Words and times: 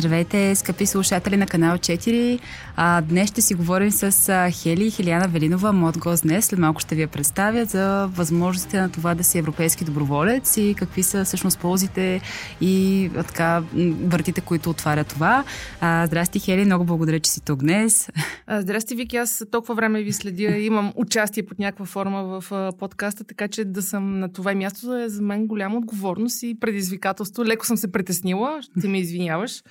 Здравейте, 0.00 0.54
скъпи 0.54 0.86
слушатели 0.86 1.36
на 1.36 1.46
канал 1.46 1.78
4. 1.78 2.40
А, 2.76 3.00
днес 3.00 3.28
ще 3.28 3.40
си 3.40 3.54
говорим 3.54 3.90
с 3.90 4.28
а, 4.28 4.50
Хели 4.50 4.86
и 4.86 4.90
Хелиана 4.90 5.28
Велинова, 5.28 5.72
мод 5.72 5.98
гост 5.98 6.22
днес. 6.22 6.44
След 6.44 6.58
малко 6.58 6.80
ще 6.80 6.94
ви 6.94 7.02
я 7.02 7.08
представя 7.08 7.64
за 7.64 8.06
възможностите 8.06 8.80
на 8.80 8.90
това 8.90 9.14
да 9.14 9.24
си 9.24 9.38
европейски 9.38 9.84
доброволец 9.84 10.56
и 10.56 10.74
какви 10.78 11.02
са 11.02 11.24
всъщност 11.24 11.58
ползите 11.58 12.20
и 12.60 13.06
а, 13.16 13.22
така 13.22 13.62
вратите, 14.04 14.40
които 14.40 14.70
отваря 14.70 15.04
това. 15.04 15.44
А, 15.80 16.06
здрасти, 16.06 16.40
Хели, 16.40 16.64
много 16.64 16.84
благодаря, 16.84 17.20
че 17.20 17.30
си 17.30 17.40
тук 17.44 17.60
днес. 17.60 18.08
А, 18.46 18.60
здрасти, 18.60 18.94
Вики, 18.94 19.16
аз 19.16 19.44
толкова 19.50 19.74
време 19.74 20.02
ви 20.02 20.12
следя. 20.12 20.56
Имам 20.58 20.92
участие 20.96 21.42
под 21.42 21.58
някаква 21.58 21.86
форма 21.86 22.40
в 22.40 22.52
а, 22.52 22.72
подкаста, 22.78 23.24
така 23.24 23.48
че 23.48 23.64
да 23.64 23.82
съм 23.82 24.18
на 24.18 24.32
това 24.32 24.54
място 24.54 24.96
е 24.96 25.08
за 25.08 25.22
мен 25.22 25.46
голяма 25.46 25.78
отговорност 25.78 26.42
и 26.42 26.56
предизвикателство. 26.60 27.44
Леко 27.44 27.66
съм 27.66 27.76
се 27.76 27.92
притеснила, 27.92 28.60
ще 28.78 28.88
ме 28.88 28.98
извиняваш. 28.98 29.62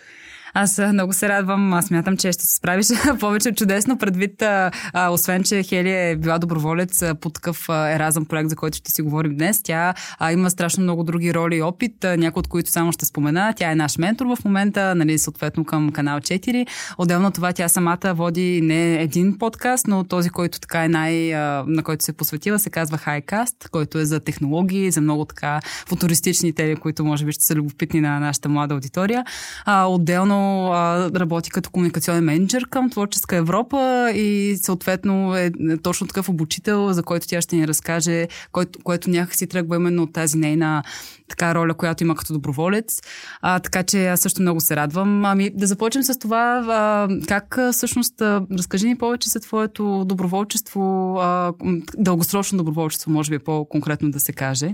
Аз 0.53 0.81
много 0.93 1.13
се 1.13 1.29
радвам. 1.29 1.73
Аз 1.73 1.85
смятам, 1.85 2.17
че 2.17 2.31
ще 2.31 2.43
се 2.43 2.55
справиш 2.55 2.87
повече 3.19 3.51
чудесно 3.51 3.97
предвид, 3.97 4.41
а, 4.41 4.71
а, 4.93 5.09
освен, 5.09 5.43
че 5.43 5.63
Хели 5.63 5.91
е 5.91 6.15
била 6.15 6.39
доброволец 6.39 7.03
по 7.21 7.29
такъв 7.29 7.69
еразъм 7.69 8.25
проект, 8.25 8.49
за 8.49 8.55
който 8.55 8.77
ще 8.77 8.91
си 8.91 9.01
говорим 9.01 9.35
днес. 9.35 9.63
Тя 9.63 9.93
а, 10.19 10.31
има 10.31 10.49
страшно 10.49 10.83
много 10.83 11.03
други 11.03 11.33
роли 11.33 11.55
и 11.55 11.61
опит, 11.61 11.93
някои 12.03 12.39
от 12.39 12.47
които 12.47 12.69
само 12.69 12.91
ще 12.91 13.05
спомена. 13.05 13.53
Тя 13.57 13.71
е 13.71 13.75
наш 13.75 13.97
ментор 13.97 14.25
в 14.25 14.45
момента, 14.45 14.95
нали, 14.95 15.17
съответно 15.17 15.65
към 15.65 15.91
канал 15.91 16.19
4. 16.19 16.67
Отделно 16.97 17.31
това 17.31 17.53
тя 17.53 17.67
самата 17.67 18.13
води 18.13 18.61
не 18.61 19.03
един 19.03 19.37
подкаст, 19.37 19.87
но 19.87 20.03
този, 20.03 20.29
който 20.29 20.59
така 20.59 20.83
е 20.83 20.89
най, 20.89 21.35
а, 21.35 21.63
на 21.67 21.83
който 21.83 22.05
се 22.05 22.13
посветила, 22.13 22.59
се 22.59 22.69
казва 22.69 22.97
Highcast, 22.97 23.69
който 23.69 23.99
е 23.99 24.05
за 24.05 24.19
технологии, 24.19 24.91
за 24.91 25.01
много 25.01 25.25
така 25.25 25.59
футуристични 25.87 26.53
теми, 26.53 26.75
които 26.75 27.05
може 27.05 27.25
би 27.25 27.31
ще 27.31 27.43
са 27.43 27.55
любопитни 27.55 28.01
на 28.01 28.19
нашата 28.19 28.49
млада 28.49 28.73
аудитория. 28.73 29.25
А, 29.65 29.85
отделно 29.85 30.38
а, 30.73 31.11
работи 31.15 31.49
като 31.49 31.69
комуникационен 31.69 32.23
менеджер 32.23 32.65
към 32.69 32.89
Творческа 32.89 33.35
Европа 33.35 34.11
и 34.15 34.57
съответно 34.61 35.35
е 35.35 35.51
точно 35.83 36.07
такъв 36.07 36.29
обучител, 36.29 36.93
за 36.93 37.03
който 37.03 37.27
тя 37.27 37.41
ще 37.41 37.55
ни 37.55 37.67
разкаже, 37.67 38.27
който, 38.51 38.79
което 38.83 39.09
някакси 39.09 39.47
тръгва 39.47 39.75
именно 39.75 40.03
от 40.03 40.13
тази 40.13 40.37
нейна 40.37 40.83
така 41.29 41.55
роля, 41.55 41.73
която 41.73 42.03
има 42.03 42.15
като 42.15 42.33
доброволец. 42.33 43.01
А, 43.41 43.59
така 43.59 43.83
че 43.83 44.07
аз 44.07 44.19
също 44.19 44.41
много 44.41 44.61
се 44.61 44.75
радвам. 44.75 45.25
Ами 45.25 45.49
да 45.49 45.67
започнем 45.67 46.03
с 46.03 46.19
това. 46.19 46.65
А, 46.69 47.07
как 47.27 47.57
всъщност, 47.71 48.21
а, 48.21 48.45
разкажи 48.51 48.87
ни 48.87 48.97
повече 48.97 49.29
за 49.29 49.39
твоето 49.39 50.05
доброволчество, 50.05 51.15
а, 51.19 51.53
дългосрочно 51.97 52.57
доброволчество, 52.57 53.11
може 53.11 53.29
би 53.29 53.35
е 53.35 53.39
по-конкретно 53.39 54.11
да 54.11 54.19
се 54.19 54.33
каже. 54.33 54.73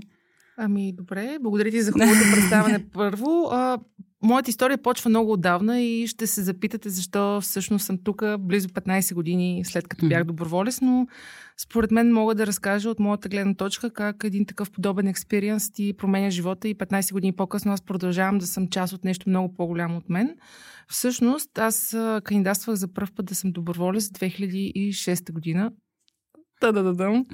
Ами, 0.58 0.94
добре. 0.94 1.38
Благодаря 1.42 1.72
ти 1.72 1.82
за 1.82 1.92
хубавото 1.92 2.20
представяне 2.34 2.86
първо. 2.94 3.50
А, 3.52 3.78
моята 4.26 4.50
история 4.50 4.78
почва 4.78 5.09
много 5.09 5.31
отдавна 5.31 5.81
и 5.81 6.08
ще 6.08 6.28
се 6.28 6.42
запитате 6.42 6.90
защо 6.90 7.42
всъщност 7.42 7.86
съм 7.86 7.98
тук 8.04 8.23
близо 8.40 8.70
15 8.70 9.14
години 9.14 9.62
след 9.66 9.88
като 9.88 10.08
бях 10.08 10.23
доброволец, 10.23 10.81
но 10.81 11.08
според 11.58 11.92
мен 11.92 12.14
мога 12.14 12.36
да 12.36 12.48
разкажа 12.48 12.90
от 12.90 13.00
моята 13.00 13.30
гледна 13.30 13.53
точка 13.53 13.90
как 13.90 14.23
един 14.23 14.46
такъв 14.46 14.72
подобен 14.72 15.08
експириенс 15.08 15.72
ти 15.72 15.94
променя 15.98 16.30
живота 16.30 16.68
и 16.68 16.76
15 16.76 17.14
години 17.14 17.34
по-късно 17.34 17.72
аз 17.73 17.81
продължавам 17.81 18.38
да 18.38 18.48
съм 18.48 18.68
част 18.68 18.94
от 18.94 19.03
нещо 19.03 19.30
много 19.30 19.53
по-голямо 19.53 19.98
от 19.98 20.09
мен. 20.09 20.36
Всъщност 20.88 21.58
аз 21.58 21.98
кандидатствах 22.23 22.76
за 22.76 22.94
първ 22.94 23.08
път 23.16 23.26
да 23.26 23.36
съм 23.36 23.52
доброволец 23.52 24.08
2006 24.08 25.31
година 25.31 25.72
Та-да-да-дам. 26.62 27.26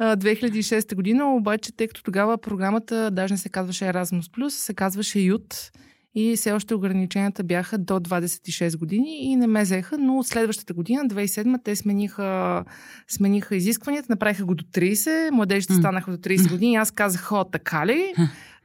2006 0.00 0.94
година, 0.94 1.34
обаче, 1.34 1.72
тъй 1.76 1.88
като 1.88 2.02
тогава 2.02 2.38
програмата 2.38 3.10
даже 3.10 3.34
не 3.34 3.38
се 3.38 3.48
казваше 3.48 3.84
Erasmus+, 3.84 4.48
се 4.48 4.74
казваше 4.74 5.20
ЮТ 5.20 5.70
и 6.14 6.36
все 6.36 6.52
още 6.52 6.74
ограниченията 6.74 7.44
бяха 7.44 7.78
до 7.78 7.94
26 7.94 8.78
години 8.78 9.18
и 9.22 9.36
не 9.36 9.46
ме 9.46 9.62
взеха, 9.62 9.98
но 9.98 10.18
от 10.18 10.26
следващата 10.26 10.74
година, 10.74 11.02
2007, 11.04 11.64
те 11.64 11.76
смениха, 11.76 12.64
смениха 13.08 13.56
изискванията, 13.56 14.06
направиха 14.10 14.44
го 14.44 14.54
до 14.54 14.64
30, 14.64 15.30
младежите 15.30 15.74
станаха 15.74 16.10
до 16.10 16.16
30 16.16 16.50
години, 16.50 16.76
аз 16.76 16.90
казах, 16.90 17.32
о, 17.32 17.44
така 17.44 17.86
ли? 17.86 18.14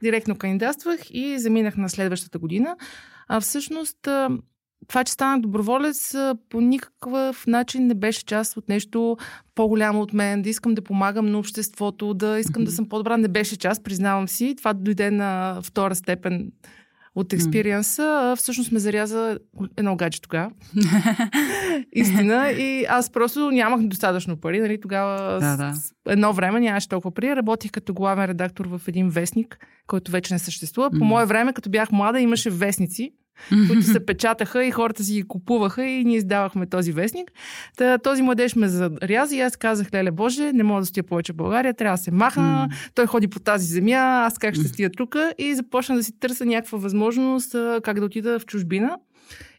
Директно 0.02 0.36
кандидатствах 0.36 1.00
и 1.10 1.38
заминах 1.38 1.76
на 1.76 1.88
следващата 1.88 2.38
година. 2.38 2.76
А 3.28 3.40
всъщност 3.40 4.08
това, 4.88 5.04
че 5.04 5.12
станах 5.12 5.40
доброволец, 5.40 6.14
по 6.48 6.60
никакъв 6.60 7.46
начин 7.46 7.86
не 7.86 7.94
беше 7.94 8.24
част 8.24 8.56
от 8.56 8.68
нещо 8.68 9.16
по-голямо 9.54 10.00
от 10.00 10.12
мен, 10.12 10.42
да 10.42 10.48
искам 10.48 10.74
да 10.74 10.82
помагам 10.82 11.26
на 11.26 11.38
обществото, 11.38 12.14
да 12.14 12.38
искам 12.38 12.64
да 12.64 12.72
съм 12.72 12.88
по-добра. 12.88 13.16
Не 13.16 13.28
беше 13.28 13.56
част, 13.56 13.84
признавам 13.84 14.28
си. 14.28 14.54
Това 14.58 14.72
дойде 14.72 15.10
на 15.10 15.60
втора 15.62 15.94
степен 15.94 16.52
от 17.16 17.32
експириенса, 17.32 18.34
всъщност 18.38 18.72
ме 18.72 18.78
заряза 18.78 19.38
едно 19.76 19.96
гадже 19.96 20.20
тогава. 20.20 20.50
Истина. 21.92 22.50
И 22.50 22.84
аз 22.88 23.10
просто 23.10 23.50
нямах 23.50 23.82
достатъчно 23.82 24.36
пари. 24.36 24.60
Нали? 24.60 24.80
Тогава 24.80 25.40
да, 25.40 25.56
да. 25.56 25.74
едно 26.08 26.32
време 26.32 26.60
нямаше 26.60 26.88
толкова 26.88 27.14
пари. 27.14 27.36
Работих 27.36 27.70
като 27.70 27.94
главен 27.94 28.24
редактор 28.24 28.66
в 28.66 28.80
един 28.88 29.08
вестник, 29.10 29.58
който 29.86 30.10
вече 30.12 30.34
не 30.34 30.38
съществува. 30.38 30.90
По 30.90 31.04
мое 31.04 31.26
време, 31.26 31.52
като 31.52 31.70
бях 31.70 31.92
млада, 31.92 32.20
имаше 32.20 32.50
вестници 32.50 33.12
които 33.68 33.82
се 33.82 34.06
печатаха 34.06 34.64
и 34.64 34.70
хората 34.70 35.04
си 35.04 35.12
ги 35.12 35.22
купуваха 35.22 35.84
и 35.84 36.04
ние 36.04 36.16
издавахме 36.16 36.66
този 36.66 36.92
вестник. 36.92 37.32
Та, 37.76 37.98
този 37.98 38.22
младеж 38.22 38.56
ме 38.56 38.68
заряза 38.68 39.36
и 39.36 39.40
аз 39.40 39.56
казах, 39.56 39.94
леле 39.94 40.10
Боже, 40.10 40.52
не 40.52 40.62
мога 40.62 40.80
да 40.80 40.86
стоя 40.86 41.04
повече 41.04 41.32
в 41.32 41.36
България, 41.36 41.74
трябва 41.74 41.96
да 41.96 42.02
се 42.02 42.10
махна, 42.10 42.68
той 42.94 43.06
ходи 43.06 43.28
по 43.28 43.40
тази 43.40 43.66
земя, 43.66 44.24
аз 44.26 44.38
как 44.38 44.54
ще 44.54 44.68
стия 44.68 44.90
тук 44.90 45.16
и 45.38 45.54
започна 45.54 45.96
да 45.96 46.04
си 46.04 46.12
търся 46.20 46.46
някаква 46.46 46.78
възможност 46.78 47.52
как 47.82 48.00
да 48.00 48.06
отида 48.06 48.38
в 48.38 48.46
чужбина 48.46 48.98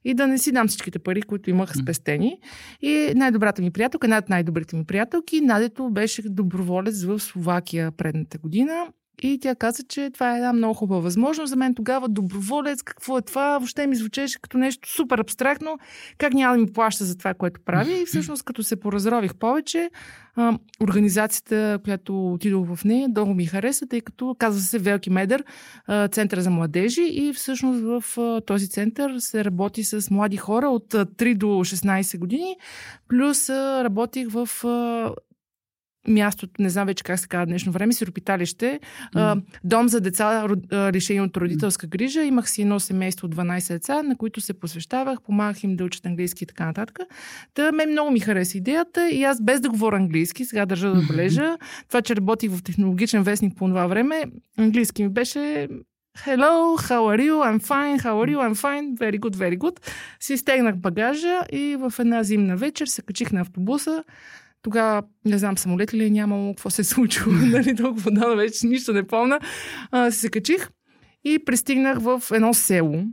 и 0.05 0.13
да 0.13 0.27
не 0.27 0.37
си 0.37 0.51
дам 0.51 0.67
всичките 0.67 0.99
пари, 0.99 1.21
които 1.21 1.49
имах 1.49 1.77
спестени. 1.77 2.39
И 2.81 3.13
най-добрата 3.15 3.61
ми 3.61 3.71
приятелка, 3.71 4.07
една 4.07 4.17
от 4.17 4.29
най-добрите 4.29 4.75
ми 4.75 4.83
приятелки, 4.83 5.41
Надето 5.41 5.89
беше 5.89 6.21
доброволец 6.21 7.03
в 7.03 7.19
Словакия 7.19 7.91
предната 7.91 8.37
година 8.37 8.87
и 9.21 9.39
тя 9.41 9.55
каза, 9.55 9.83
че 9.83 10.09
това 10.13 10.33
е 10.33 10.37
една 10.37 10.53
много 10.53 10.73
хубава 10.73 11.01
възможност. 11.01 11.49
За 11.49 11.55
мен 11.55 11.75
тогава 11.75 12.09
доброволец, 12.09 12.81
какво 12.81 13.17
е 13.17 13.21
това, 13.21 13.57
въобще 13.57 13.87
ми 13.87 13.95
звучеше 13.95 14.41
като 14.41 14.57
нещо 14.57 14.89
супер 14.89 15.19
абстрактно, 15.19 15.79
как 16.17 16.33
няма 16.33 16.55
да 16.55 16.61
ми 16.61 16.73
плаща 16.73 17.05
за 17.05 17.17
това, 17.17 17.33
което 17.33 17.61
прави. 17.65 18.01
И 18.01 18.05
всъщност, 18.05 18.43
като 18.43 18.63
се 18.63 18.75
поразрових 18.75 19.35
повече, 19.35 19.89
а, 20.35 20.57
организацията, 20.81 21.79
която 21.83 22.33
отидох 22.33 22.75
в 22.75 22.85
нея, 22.85 23.09
много 23.09 23.33
ми 23.33 23.45
хареса, 23.45 23.87
тъй 23.87 24.01
като 24.01 24.35
казва 24.39 24.61
се 24.61 24.79
Велки 24.79 25.09
Медър, 25.09 25.43
а, 25.87 26.07
Център 26.07 26.39
за 26.39 26.49
младежи 26.49 27.09
и 27.11 27.33
всъщност 27.33 27.81
в 27.81 28.17
а, 28.17 28.41
този 28.41 28.69
център 28.69 29.19
се 29.19 29.45
работи 29.45 29.83
с 29.83 30.11
млади 30.11 30.37
хора 30.37 30.69
от 30.69 30.93
3 30.93 31.35
до 31.35 31.47
16 31.47 32.19
години, 32.19 32.55
плюс 33.07 33.49
а, 33.49 33.83
работих 33.83 34.27
в 34.29 34.49
мястото, 36.07 36.53
не 36.59 36.69
знам 36.69 36.85
вече 36.85 37.03
как 37.03 37.19
се 37.19 37.27
казва 37.27 37.45
днешно 37.45 37.71
време, 37.71 37.93
сиропиталище, 37.93 38.79
mm. 39.15 39.41
дом 39.63 39.89
за 39.89 40.01
деца, 40.01 40.47
решение 40.71 41.21
от 41.21 41.37
родителска 41.37 41.87
грижа. 41.87 42.23
Имах 42.23 42.49
си 42.49 42.61
едно 42.61 42.79
семейство 42.79 43.25
от 43.25 43.35
12 43.35 43.73
деца, 43.73 44.03
на 44.03 44.17
които 44.17 44.41
се 44.41 44.53
посвещавах, 44.53 45.21
помагах 45.21 45.63
им 45.63 45.75
да 45.75 45.83
учат 45.83 46.05
английски 46.05 46.43
и 46.43 46.47
така 46.47 46.65
нататък. 46.65 46.99
Та 47.53 47.71
мен 47.71 47.91
много 47.91 48.11
ми 48.11 48.19
хареса 48.19 48.57
идеята 48.57 49.09
и 49.09 49.23
аз 49.23 49.41
без 49.41 49.61
да 49.61 49.69
говоря 49.69 49.95
английски, 49.95 50.45
сега 50.45 50.65
държа 50.65 50.91
да 50.91 51.01
бележа, 51.01 51.57
това, 51.87 52.01
че 52.01 52.15
работих 52.15 52.51
в 52.51 52.63
технологичен 52.63 53.23
вестник 53.23 53.57
по 53.57 53.67
това 53.67 53.87
време, 53.87 54.23
английски 54.57 55.03
ми 55.03 55.09
беше 55.09 55.67
Hello, 56.25 56.75
how 56.89 57.01
are 57.11 57.21
you? 57.21 57.35
I'm 57.47 57.59
fine. 57.59 57.97
How 57.99 58.15
are 58.21 58.29
you? 58.33 58.39
I'm 58.39 58.55
fine. 58.55 58.97
Very 58.97 59.19
good, 59.19 59.35
very 59.35 59.57
good. 59.57 59.79
Си 60.19 60.37
стегнах 60.37 60.75
багажа 60.75 61.39
и 61.51 61.75
в 61.75 61.93
една 61.99 62.23
зимна 62.23 62.55
вечер 62.55 62.85
се 62.85 63.01
качих 63.01 63.31
на 63.31 63.41
автобуса 63.41 64.03
тогава, 64.67 65.03
не 65.25 65.37
знам, 65.37 65.57
самолет 65.57 65.93
ли 65.93 66.05
е 66.05 66.09
нямало, 66.09 66.53
какво 66.53 66.69
се 66.69 66.81
е 66.81 66.85
случило, 66.85 67.31
нали, 67.51 67.75
толкова 67.75 68.11
да, 68.11 68.35
вече 68.35 68.67
нищо 68.67 68.93
не 68.93 69.07
помня. 69.07 69.39
А, 69.91 70.11
се 70.11 70.29
качих 70.29 70.69
и 71.23 71.45
пристигнах 71.45 71.99
в 71.99 72.23
едно 72.33 72.53
село. 72.53 73.03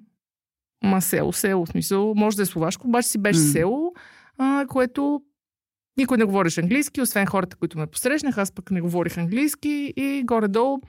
Ма 0.85 1.03
село, 1.03 1.33
село, 1.33 1.67
в 1.67 1.69
смисъл, 1.69 2.15
може 2.15 2.37
да 2.37 2.43
е 2.43 2.47
словашко, 2.47 2.89
обаче 2.89 3.09
си 3.09 3.19
беше 3.19 3.41
mm. 3.41 3.53
село, 3.53 3.93
а, 4.39 4.67
което 4.69 5.23
никой 5.97 6.19
не 6.19 6.25
говореше 6.25 6.61
английски, 6.61 7.01
освен 7.01 7.27
хората, 7.27 7.57
които 7.57 7.79
ме 7.79 7.87
посрещнаха. 7.87 8.41
Аз 8.41 8.53
пък 8.53 8.71
не 8.71 8.81
говорих 8.81 9.19
английски 9.19 9.93
и 9.97 10.23
горе-долу 10.25 10.81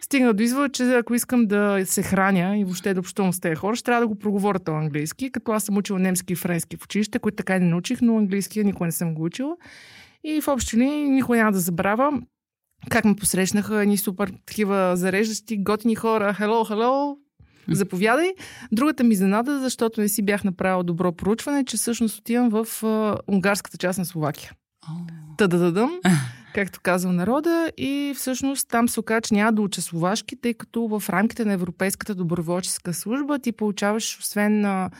стигна 0.00 0.34
до 0.34 0.42
извода, 0.42 0.68
че 0.68 0.94
ако 0.94 1.14
искам 1.14 1.46
да 1.46 1.80
се 1.84 2.02
храня 2.02 2.58
и 2.58 2.64
въобще 2.64 2.94
да 2.94 3.00
общувам 3.00 3.32
с 3.32 3.40
тези 3.40 3.54
хора, 3.54 3.76
ще 3.76 3.84
трябва 3.84 4.00
да 4.00 4.08
го 4.08 4.18
проговоря 4.18 4.58
този 4.58 4.76
английски, 4.76 5.30
като 5.30 5.52
аз 5.52 5.64
съм 5.64 5.76
учила 5.76 5.98
немски 5.98 6.32
и 6.32 6.36
френски 6.36 6.76
в 6.76 6.84
училище, 6.84 7.18
които 7.18 7.36
така 7.36 7.56
и 7.56 7.60
не 7.60 7.66
научих, 7.66 7.98
но 8.02 8.18
английския 8.18 8.64
никога 8.64 8.86
не 8.86 8.92
съм 8.92 9.14
го 9.14 9.24
учила. 9.24 9.56
И 10.24 10.40
в 10.40 10.48
общи 10.48 10.76
линии 10.76 11.08
никой 11.08 11.38
няма 11.38 11.52
да 11.52 11.60
забравя 11.60 12.20
как 12.90 13.04
ме 13.04 13.16
посрещнаха 13.16 13.86
ни 13.86 13.96
супер 13.96 14.32
такива 14.46 14.96
зареждащи, 14.96 15.62
готини 15.62 15.94
хора. 15.94 16.36
Hello, 16.40 16.70
hello, 16.70 17.16
заповядай. 17.68 18.34
Другата 18.72 19.04
ми 19.04 19.14
занада, 19.14 19.60
защото 19.60 20.00
не 20.00 20.08
си 20.08 20.22
бях 20.22 20.44
направил 20.44 20.82
добро 20.82 21.12
проучване, 21.12 21.64
че 21.64 21.76
всъщност 21.76 22.18
отивам 22.18 22.50
в 22.50 22.64
uh, 22.64 23.18
унгарската 23.28 23.76
част 23.78 23.98
на 23.98 24.04
Словакия. 24.04 24.52
Oh. 24.88 25.36
Та-да-да-дъм. 25.38 26.00
както 26.54 26.80
казва 26.82 27.12
народа. 27.12 27.72
И 27.76 28.14
всъщност 28.16 28.68
там 28.68 28.88
се 28.88 29.00
оказа, 29.00 29.20
че 29.20 29.34
няма 29.34 29.52
да 29.52 29.62
уча 29.62 29.82
словашки, 29.82 30.40
тъй 30.40 30.54
като 30.54 30.88
в 30.88 31.10
рамките 31.10 31.44
на 31.44 31.52
Европейската 31.52 32.14
доброволческа 32.14 32.94
служба 32.94 33.38
ти 33.38 33.52
получаваш, 33.52 34.18
освен 34.20 34.60
на 34.60 34.90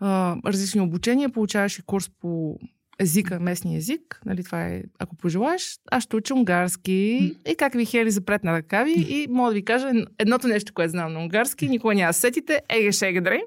а, 0.00 0.36
различни 0.46 0.80
обучения, 0.80 1.28
получаваш 1.28 1.78
и 1.78 1.82
курс 1.82 2.10
по 2.20 2.58
езика, 2.98 3.40
местния 3.40 3.78
език, 3.78 4.20
нали, 4.26 4.44
това 4.44 4.66
е, 4.66 4.82
ако 4.98 5.16
пожелаеш, 5.16 5.78
аз 5.90 6.02
ще 6.02 6.16
уча 6.16 6.34
унгарски 6.34 7.34
и 7.48 7.54
как 7.58 7.74
ви 7.74 7.84
хели 7.84 8.10
запред 8.10 8.44
на 8.44 8.52
ръкави 8.52 9.06
и 9.08 9.26
мога 9.30 9.50
да 9.50 9.54
ви 9.54 9.64
кажа 9.64 9.92
едното 10.18 10.48
нещо, 10.48 10.74
което 10.74 10.90
знам 10.90 11.12
на 11.12 11.20
унгарски, 11.20 11.68
никога 11.68 11.94
няма 11.94 12.12
сетите, 12.12 12.60
еге 12.68 12.92
шегедре 12.92 13.40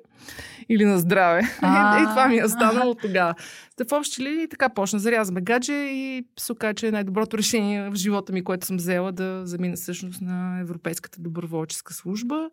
или 0.70 0.86
на 0.86 1.00
здраве. 1.00 1.40
и 2.02 2.06
това 2.10 2.28
ми 2.28 2.38
е 2.38 2.46
останало 2.46 2.96
тогава. 2.96 3.34
Та 3.76 3.86
в 3.86 3.92
общи 3.92 4.24
линии 4.24 4.48
така 4.48 4.70
почна. 4.70 5.00
Зарязваме 5.00 5.42
гадже 5.42 5.74
и 5.74 6.26
се 6.40 6.52
оказа, 6.52 6.74
че 6.74 6.88
е 6.88 6.92
най-доброто 6.92 7.38
решение 7.38 7.90
в 7.90 7.96
живота 7.96 8.34
ми, 8.34 8.44
което 8.44 8.66
съм 8.66 8.78
взела 8.78 9.12
да 9.12 9.42
замина 9.46 9.76
всъщност 9.76 10.22
на 10.22 10.60
Европейската 10.60 11.22
доброволческа 11.22 11.94
служба. 11.94 12.50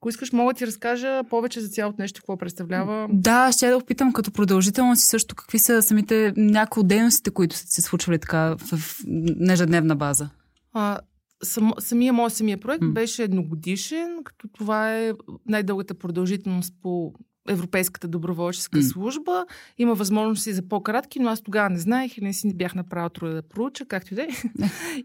Ако 0.00 0.08
искаш, 0.08 0.32
мога 0.32 0.52
да 0.52 0.58
ти 0.58 0.66
разкажа 0.66 1.22
повече 1.30 1.60
за 1.60 1.68
цялото 1.68 2.02
нещо, 2.02 2.20
какво 2.20 2.36
представлява. 2.36 3.08
Да, 3.12 3.52
ще 3.52 3.68
да 3.68 3.76
опитам 3.76 4.12
като 4.12 4.32
продължителност 4.32 5.02
и 5.02 5.06
също 5.06 5.34
какви 5.34 5.58
са 5.58 5.82
самите 5.82 6.32
някои 6.36 6.80
от 6.80 6.88
дейностите, 6.88 7.30
които 7.30 7.56
са 7.56 7.66
се 7.66 7.82
случвали 7.82 8.18
така 8.18 8.56
в, 8.58 9.00
нежедневна 9.36 9.96
база. 9.96 10.28
А, 10.72 10.98
сам, 11.42 11.72
самия 11.78 12.12
мой 12.12 12.30
самия 12.30 12.60
проект 12.60 12.84
mm. 12.84 12.92
беше 12.92 13.22
едногодишен, 13.22 14.18
като 14.24 14.48
това 14.48 14.96
е 14.98 15.12
най-дългата 15.46 15.94
продължителност 15.94 16.74
по 16.82 17.12
Европейската 17.48 18.08
доброволческа 18.08 18.78
mm. 18.78 18.92
служба. 18.92 19.46
Има 19.78 19.94
възможности 19.94 20.52
за 20.52 20.68
по-кратки, 20.68 21.20
но 21.20 21.28
аз 21.28 21.42
тогава 21.42 21.70
не 21.70 21.78
знаех 21.78 22.18
и 22.18 22.20
не 22.20 22.32
си 22.32 22.46
не 22.46 22.54
бях 22.54 22.74
направил 22.74 23.08
труда 23.08 23.34
да 23.34 23.42
проуча, 23.42 23.86
както 23.86 24.14
и 24.14 24.16
да 24.16 24.22
е. 24.22 24.28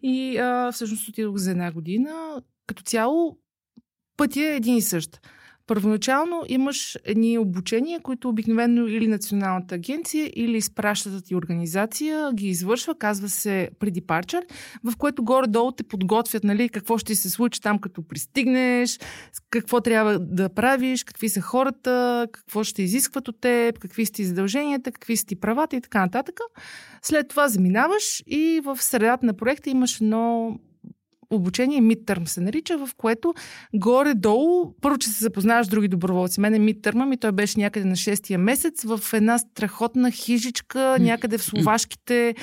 и 0.03 0.38
а, 0.38 0.71
всъщност 0.71 1.09
отидох 1.09 1.35
за 1.35 1.51
една 1.51 1.71
година. 1.71 2.41
Като 2.67 2.83
цяло 2.83 3.38
пътя 4.21 4.41
е 4.41 4.56
един 4.56 4.77
и 4.77 4.81
същ. 4.81 5.19
Първоначално 5.68 6.44
имаш 6.47 6.97
едни 7.06 7.38
обучения, 7.38 8.00
които 8.00 8.29
обикновено 8.29 8.88
или 8.88 9.07
Националната 9.07 9.75
агенция, 9.75 10.31
или 10.35 10.57
изпращата 10.57 11.21
ти 11.21 11.35
организация 11.35 12.31
ги 12.33 12.47
извършва, 12.47 12.95
казва 12.95 13.29
се 13.29 13.69
преди 13.79 14.01
парчер, 14.01 14.45
в 14.83 14.97
което 14.97 15.23
горе-долу 15.23 15.71
те 15.71 15.83
подготвят 15.83 16.44
нали, 16.44 16.69
какво 16.69 16.97
ще 16.97 17.15
се 17.15 17.29
случи 17.29 17.62
там, 17.62 17.79
като 17.79 18.07
пристигнеш, 18.07 19.00
какво 19.50 19.81
трябва 19.81 20.19
да 20.19 20.50
правиш, 20.50 21.03
какви 21.03 21.29
са 21.29 21.41
хората, 21.41 22.27
какво 22.31 22.63
ще 22.63 22.81
изискват 22.81 23.27
от 23.27 23.41
теб, 23.41 23.79
какви 23.79 24.06
са 24.06 24.12
ти 24.12 24.25
задълженията, 24.25 24.91
какви 24.91 25.17
са 25.17 25.25
ти 25.25 25.35
правата 25.35 25.75
и 25.75 25.81
така 25.81 26.00
нататък. 26.00 26.39
След 27.01 27.27
това 27.27 27.47
заминаваш 27.47 28.24
и 28.27 28.62
в 28.63 28.77
средата 28.81 29.25
на 29.25 29.33
проекта 29.33 29.69
имаш 29.69 30.01
едно 30.01 30.56
обучение 31.31 31.81
midterm 31.81 32.25
се 32.25 32.42
нарича, 32.42 32.78
в 32.78 32.89
което 32.98 33.33
горе-долу, 33.74 34.74
първо, 34.81 34.98
че 34.98 35.10
се 35.10 35.24
запознаваш 35.24 35.68
с 35.68 35.69
други 35.69 35.88
доброволци. 35.88 36.39
Мене 36.42 36.60
midterm 36.60 37.06
ми 37.06 37.18
той 37.18 37.31
беше 37.31 37.60
някъде 37.60 37.86
на 37.86 37.95
6-я 37.95 38.39
месец 38.39 38.83
в 38.83 39.13
една 39.13 39.38
страхотна 39.38 40.12
хижичка, 40.12 40.98
някъде 41.00 41.38
в 41.38 41.44
словашките 41.44 42.36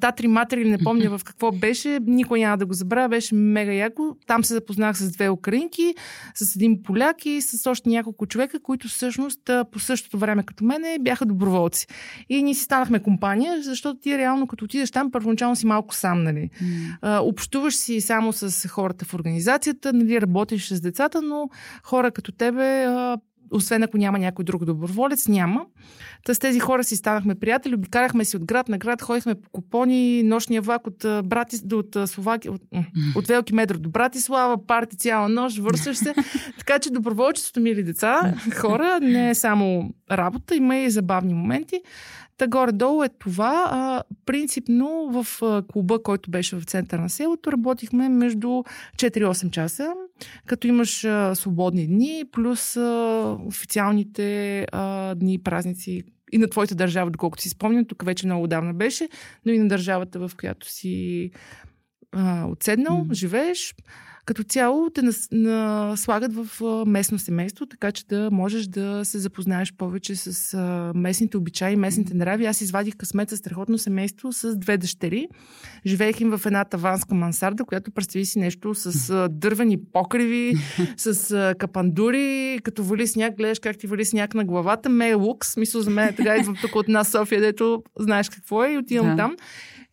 Татри 0.00 0.28
Матери, 0.28 0.70
не 0.70 0.78
помня 0.78 1.18
в 1.18 1.24
какво 1.24 1.52
беше, 1.52 1.98
никой 2.06 2.40
няма 2.40 2.58
да 2.58 2.66
го 2.66 2.74
забравя, 2.74 3.08
беше 3.08 3.34
мега 3.34 3.72
яко. 3.72 4.16
Там 4.26 4.44
се 4.44 4.54
запознах 4.54 4.96
с 4.98 5.10
две 5.10 5.30
украинки, 5.30 5.94
с 6.34 6.56
един 6.56 6.82
поляк 6.82 7.26
и 7.26 7.40
с 7.40 7.70
още 7.70 7.88
няколко 7.88 8.26
човека, 8.26 8.60
които 8.60 8.88
всъщност 8.88 9.50
по 9.72 9.78
същото 9.78 10.18
време 10.18 10.42
като 10.42 10.64
мене 10.64 10.98
бяха 11.00 11.26
доброволци. 11.26 11.86
И 12.28 12.42
ние 12.42 12.54
си 12.54 12.62
станахме 12.62 13.02
компания, 13.02 13.62
защото 13.62 14.00
ти 14.00 14.18
реално 14.18 14.46
като 14.46 14.64
отидеш 14.64 14.90
там, 14.90 15.10
първоначално 15.10 15.56
си 15.56 15.66
малко 15.66 15.94
сам, 15.94 16.22
нали. 16.22 16.50
Mm. 16.62 17.20
общуваш 17.22 17.74
си 17.74 18.00
сам 18.00 18.17
само 18.18 18.32
с 18.32 18.68
хората 18.68 19.04
в 19.04 19.14
организацията, 19.14 19.92
нали, 19.92 20.20
работиш 20.20 20.68
с 20.68 20.80
децата, 20.80 21.22
но 21.22 21.48
хора 21.82 22.10
като 22.10 22.32
тебе, 22.32 22.86
освен 23.50 23.82
ако 23.82 23.98
няма 23.98 24.18
някой 24.18 24.44
друг 24.44 24.64
доброволец, 24.64 25.28
няма. 25.28 25.66
Та 26.24 26.34
с 26.34 26.38
тези 26.38 26.60
хора 26.60 26.84
си 26.84 26.96
станахме 26.96 27.34
приятели, 27.34 27.74
обикаляхме 27.74 28.24
си 28.24 28.36
от 28.36 28.44
град 28.44 28.68
на 28.68 28.78
град, 28.78 29.02
ходихме 29.02 29.34
по 29.34 29.50
купони, 29.50 30.22
нощния 30.22 30.62
влак 30.62 30.86
от, 30.86 31.28
Братис, 31.28 31.62
от, 31.72 32.08
Словакия, 32.08 32.52
от, 32.52 32.62
от 33.16 33.26
Велики 33.26 33.54
Медро 33.54 33.78
до 33.78 33.90
Братислава, 33.90 34.66
парти 34.66 34.96
цяла 34.96 35.28
нощ, 35.28 35.58
вършаш 35.58 35.96
се. 35.96 36.14
така 36.58 36.78
че 36.78 36.90
доброволчеството, 36.90 37.60
мили 37.60 37.82
деца, 37.82 38.34
хора, 38.54 38.98
не 39.02 39.30
е 39.30 39.34
само 39.34 39.90
работа, 40.10 40.56
има 40.56 40.76
и 40.76 40.90
забавни 40.90 41.34
моменти. 41.34 41.80
Та 42.38 42.46
горе-долу 42.46 43.02
е 43.02 43.08
това. 43.08 43.68
А, 43.70 44.02
принципно 44.26 45.08
в 45.12 45.42
а, 45.42 45.62
клуба, 45.72 46.02
който 46.02 46.30
беше 46.30 46.56
в 46.56 46.64
центъра 46.64 47.02
на 47.02 47.10
селото, 47.10 47.52
работихме 47.52 48.08
между 48.08 48.48
4-8 48.96 49.50
часа, 49.50 49.94
като 50.46 50.66
имаш 50.66 51.04
а, 51.04 51.34
свободни 51.34 51.86
дни, 51.86 52.24
плюс 52.32 52.76
а, 52.76 53.36
официалните 53.46 54.66
а, 54.72 55.14
дни, 55.14 55.38
празници 55.38 56.02
и 56.32 56.38
на 56.38 56.48
твоята 56.48 56.74
държава, 56.74 57.10
доколкото 57.10 57.42
си 57.42 57.48
спомням, 57.48 57.84
тук 57.84 58.04
вече 58.04 58.26
много 58.26 58.46
давна 58.46 58.74
беше, 58.74 59.08
но 59.46 59.52
и 59.52 59.58
на 59.58 59.68
държавата, 59.68 60.18
в 60.18 60.30
която 60.38 60.70
си 60.70 61.30
а, 62.12 62.46
отседнал, 62.46 63.04
mm. 63.04 63.12
живееш 63.12 63.74
като 64.28 64.42
цяло 64.42 64.90
те 64.90 65.02
нас, 65.02 65.28
на, 65.32 65.92
слагат 65.96 66.32
в 66.34 66.62
местно 66.86 67.18
семейство, 67.18 67.66
така 67.66 67.92
че 67.92 68.06
да 68.06 68.28
можеш 68.32 68.66
да 68.66 69.04
се 69.04 69.18
запознаеш 69.18 69.72
повече 69.72 70.16
с 70.16 70.54
а, 70.54 70.92
местните 70.94 71.36
обичаи, 71.36 71.76
местните 71.76 72.14
нрави. 72.14 72.46
Аз 72.46 72.60
извадих 72.60 72.96
късмет 72.96 73.30
с 73.30 73.36
страхотно 73.36 73.78
семейство 73.78 74.32
с 74.32 74.56
две 74.56 74.76
дъщери. 74.76 75.28
Живеех 75.86 76.20
им 76.20 76.30
в 76.30 76.46
една 76.46 76.64
таванска 76.64 77.14
мансарда, 77.14 77.64
която 77.64 77.90
представи 77.90 78.24
си 78.24 78.38
нещо 78.38 78.74
с 78.74 79.10
а, 79.10 79.28
дървени 79.28 79.78
покриви, 79.92 80.54
с 80.96 81.30
а, 81.30 81.54
капандури, 81.58 82.60
като 82.62 82.84
вали 82.84 83.06
сняг, 83.06 83.36
гледаш 83.36 83.58
как 83.58 83.78
ти 83.78 83.86
вали 83.86 84.04
сняг 84.04 84.34
на 84.34 84.44
главата. 84.44 84.88
Ме 84.88 85.08
е 85.08 85.14
лукс, 85.14 85.56
мисля 85.56 85.80
за 85.80 85.90
мен, 85.90 86.14
така 86.14 86.36
идвам 86.36 86.56
тук 86.62 86.76
от 86.76 86.88
нас 86.88 87.10
София, 87.10 87.40
дето 87.40 87.82
знаеш 87.98 88.28
какво 88.28 88.64
е 88.64 88.72
и 88.72 88.78
отивам 88.78 89.10
да. 89.10 89.16
там. 89.16 89.36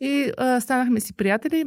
И 0.01 0.31
а, 0.37 0.61
станахме 0.61 0.99
си 0.99 1.13
приятели 1.13 1.65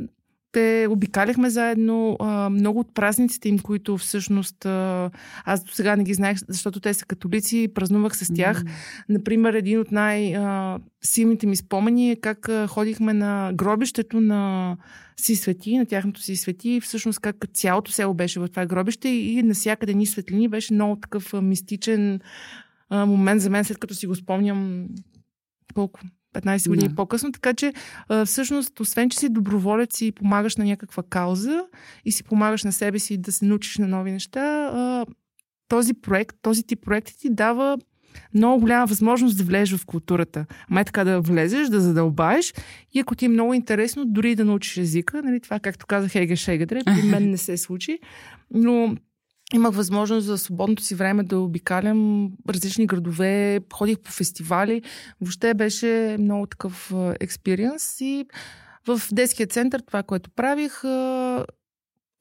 те 0.52 0.86
обикаляхме 0.90 1.50
заедно 1.50 2.16
а, 2.20 2.50
много 2.50 2.80
от 2.80 2.94
празниците 2.94 3.48
им, 3.48 3.58
които 3.58 3.96
всъщност 3.96 4.66
а, 4.66 5.10
аз 5.44 5.64
до 5.64 5.72
сега 5.72 5.96
не 5.96 6.04
ги 6.04 6.14
знаех, 6.14 6.38
защото 6.48 6.80
те 6.80 6.94
са 6.94 7.06
католици 7.06 7.58
и 7.58 7.68
празнувах 7.68 8.16
с 8.16 8.34
тях. 8.34 8.64
Mm. 8.64 8.68
Например, 9.08 9.54
един 9.54 9.80
от 9.80 9.92
най-силните 9.92 11.46
ми 11.46 11.56
спомени 11.56 12.10
е 12.10 12.16
как 12.16 12.48
а, 12.48 12.66
ходихме 12.66 13.12
на 13.12 13.52
гробището 13.54 14.20
на 14.20 14.76
си 15.16 15.36
свети, 15.36 15.78
на 15.78 15.86
тяхното 15.86 16.22
си 16.22 16.36
свети 16.36 16.70
и 16.70 16.80
всъщност 16.80 17.20
как 17.20 17.36
цялото 17.54 17.92
село 17.92 18.14
беше 18.14 18.40
в 18.40 18.48
това 18.48 18.66
гробище 18.66 19.08
и 19.08 19.42
навсякъде 19.42 19.94
ни 19.94 20.06
светлини 20.06 20.48
беше 20.48 20.74
много 20.74 20.96
такъв 20.96 21.34
а, 21.34 21.42
мистичен 21.42 22.20
а, 22.88 23.06
момент 23.06 23.40
за 23.40 23.50
мен, 23.50 23.64
след 23.64 23.78
като 23.78 23.94
си 23.94 24.06
го 24.06 24.14
спомням 24.14 24.86
колко 25.74 26.00
15 26.40 26.68
години 26.68 26.88
да. 26.88 26.94
по-късно. 26.94 27.32
Така 27.32 27.54
че, 27.54 27.72
а, 28.08 28.24
всъщност, 28.24 28.80
освен, 28.80 29.10
че 29.10 29.18
си 29.18 29.28
доброволец 29.28 30.00
и 30.00 30.12
помагаш 30.12 30.56
на 30.56 30.64
някаква 30.64 31.02
кауза 31.02 31.64
и 32.04 32.12
си 32.12 32.24
помагаш 32.24 32.64
на 32.64 32.72
себе 32.72 32.98
си 32.98 33.18
да 33.18 33.32
се 33.32 33.44
научиш 33.44 33.78
на 33.78 33.88
нови 33.88 34.12
неща, 34.12 34.70
а, 34.74 35.06
този 35.68 35.94
проект, 35.94 36.36
този 36.42 36.62
тип 36.62 36.84
проекти 36.84 37.18
ти 37.18 37.30
дава 37.30 37.78
много 38.34 38.60
голяма 38.60 38.86
възможност 38.86 39.38
да 39.38 39.44
влезеш 39.44 39.78
в 39.78 39.86
културата. 39.86 40.46
Ама 40.70 40.80
е 40.80 40.84
така 40.84 41.04
да 41.04 41.20
влезеш, 41.20 41.68
да 41.68 41.80
задълбаеш 41.80 42.54
и 42.94 43.00
ако 43.00 43.14
ти 43.14 43.24
е 43.24 43.28
много 43.28 43.54
интересно, 43.54 44.04
дори 44.06 44.34
да 44.34 44.44
научиш 44.44 44.76
езика, 44.76 45.22
нали, 45.22 45.40
това, 45.40 45.58
както 45.58 45.86
казах 45.86 46.14
Еге 46.14 46.36
Шегадре, 46.36 46.80
при 46.84 47.02
мен 47.02 47.30
не 47.30 47.36
се 47.36 47.56
случи, 47.56 47.98
но 48.54 48.96
имах 49.54 49.74
възможност 49.74 50.26
за 50.26 50.38
свободното 50.38 50.82
си 50.82 50.94
време 50.94 51.22
да 51.22 51.38
обикалям 51.38 52.30
различни 52.48 52.86
градове, 52.86 53.60
ходих 53.72 53.98
по 53.98 54.10
фестивали. 54.10 54.82
Въобще 55.20 55.54
беше 55.54 56.16
много 56.18 56.46
такъв 56.46 56.92
експириенс 57.20 58.00
и 58.00 58.26
в 58.86 59.00
детския 59.12 59.46
център 59.46 59.80
това, 59.86 60.02
което 60.02 60.30
правих, 60.30 60.82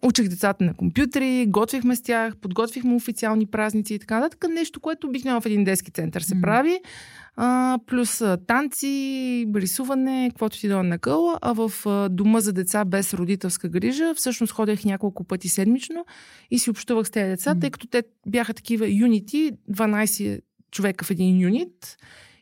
Учих 0.03 0.27
децата 0.27 0.63
на 0.63 0.73
компютри, 0.73 1.45
готвихме 1.49 1.95
с 1.95 2.01
тях, 2.01 2.37
подготвихме 2.37 2.95
официални 2.95 3.45
празници 3.45 3.93
и 3.93 3.99
така 3.99 4.19
нататък. 4.19 4.45
Нещо, 4.49 4.79
което 4.79 5.07
обикновено 5.07 5.41
в 5.41 5.45
един 5.45 5.63
детски 5.63 5.91
център 5.91 6.21
се 6.21 6.35
mm. 6.35 6.41
прави. 6.41 6.79
А, 7.35 7.79
плюс 7.85 8.23
танци, 8.47 9.47
рисуване, 9.55 10.29
каквото 10.29 10.59
ти 10.59 10.67
дойде 10.67 10.87
на 10.87 10.99
къла. 10.99 11.37
А 11.41 11.53
в 11.53 11.71
дома 12.09 12.39
за 12.39 12.53
деца 12.53 12.85
без 12.85 13.13
родителска 13.13 13.69
грижа 13.69 14.13
всъщност 14.15 14.53
ходех 14.53 14.85
няколко 14.85 15.23
пъти 15.23 15.49
седмично 15.49 16.05
и 16.51 16.59
си 16.59 16.69
общувах 16.69 17.07
с 17.07 17.11
тези 17.11 17.29
деца, 17.29 17.55
mm. 17.55 17.61
тъй 17.61 17.69
като 17.69 17.87
те 17.87 18.03
бяха 18.27 18.53
такива 18.53 18.89
юнити, 18.89 19.51
12 19.71 20.41
човека 20.71 21.05
в 21.05 21.11
един 21.11 21.39
юнит 21.39 21.97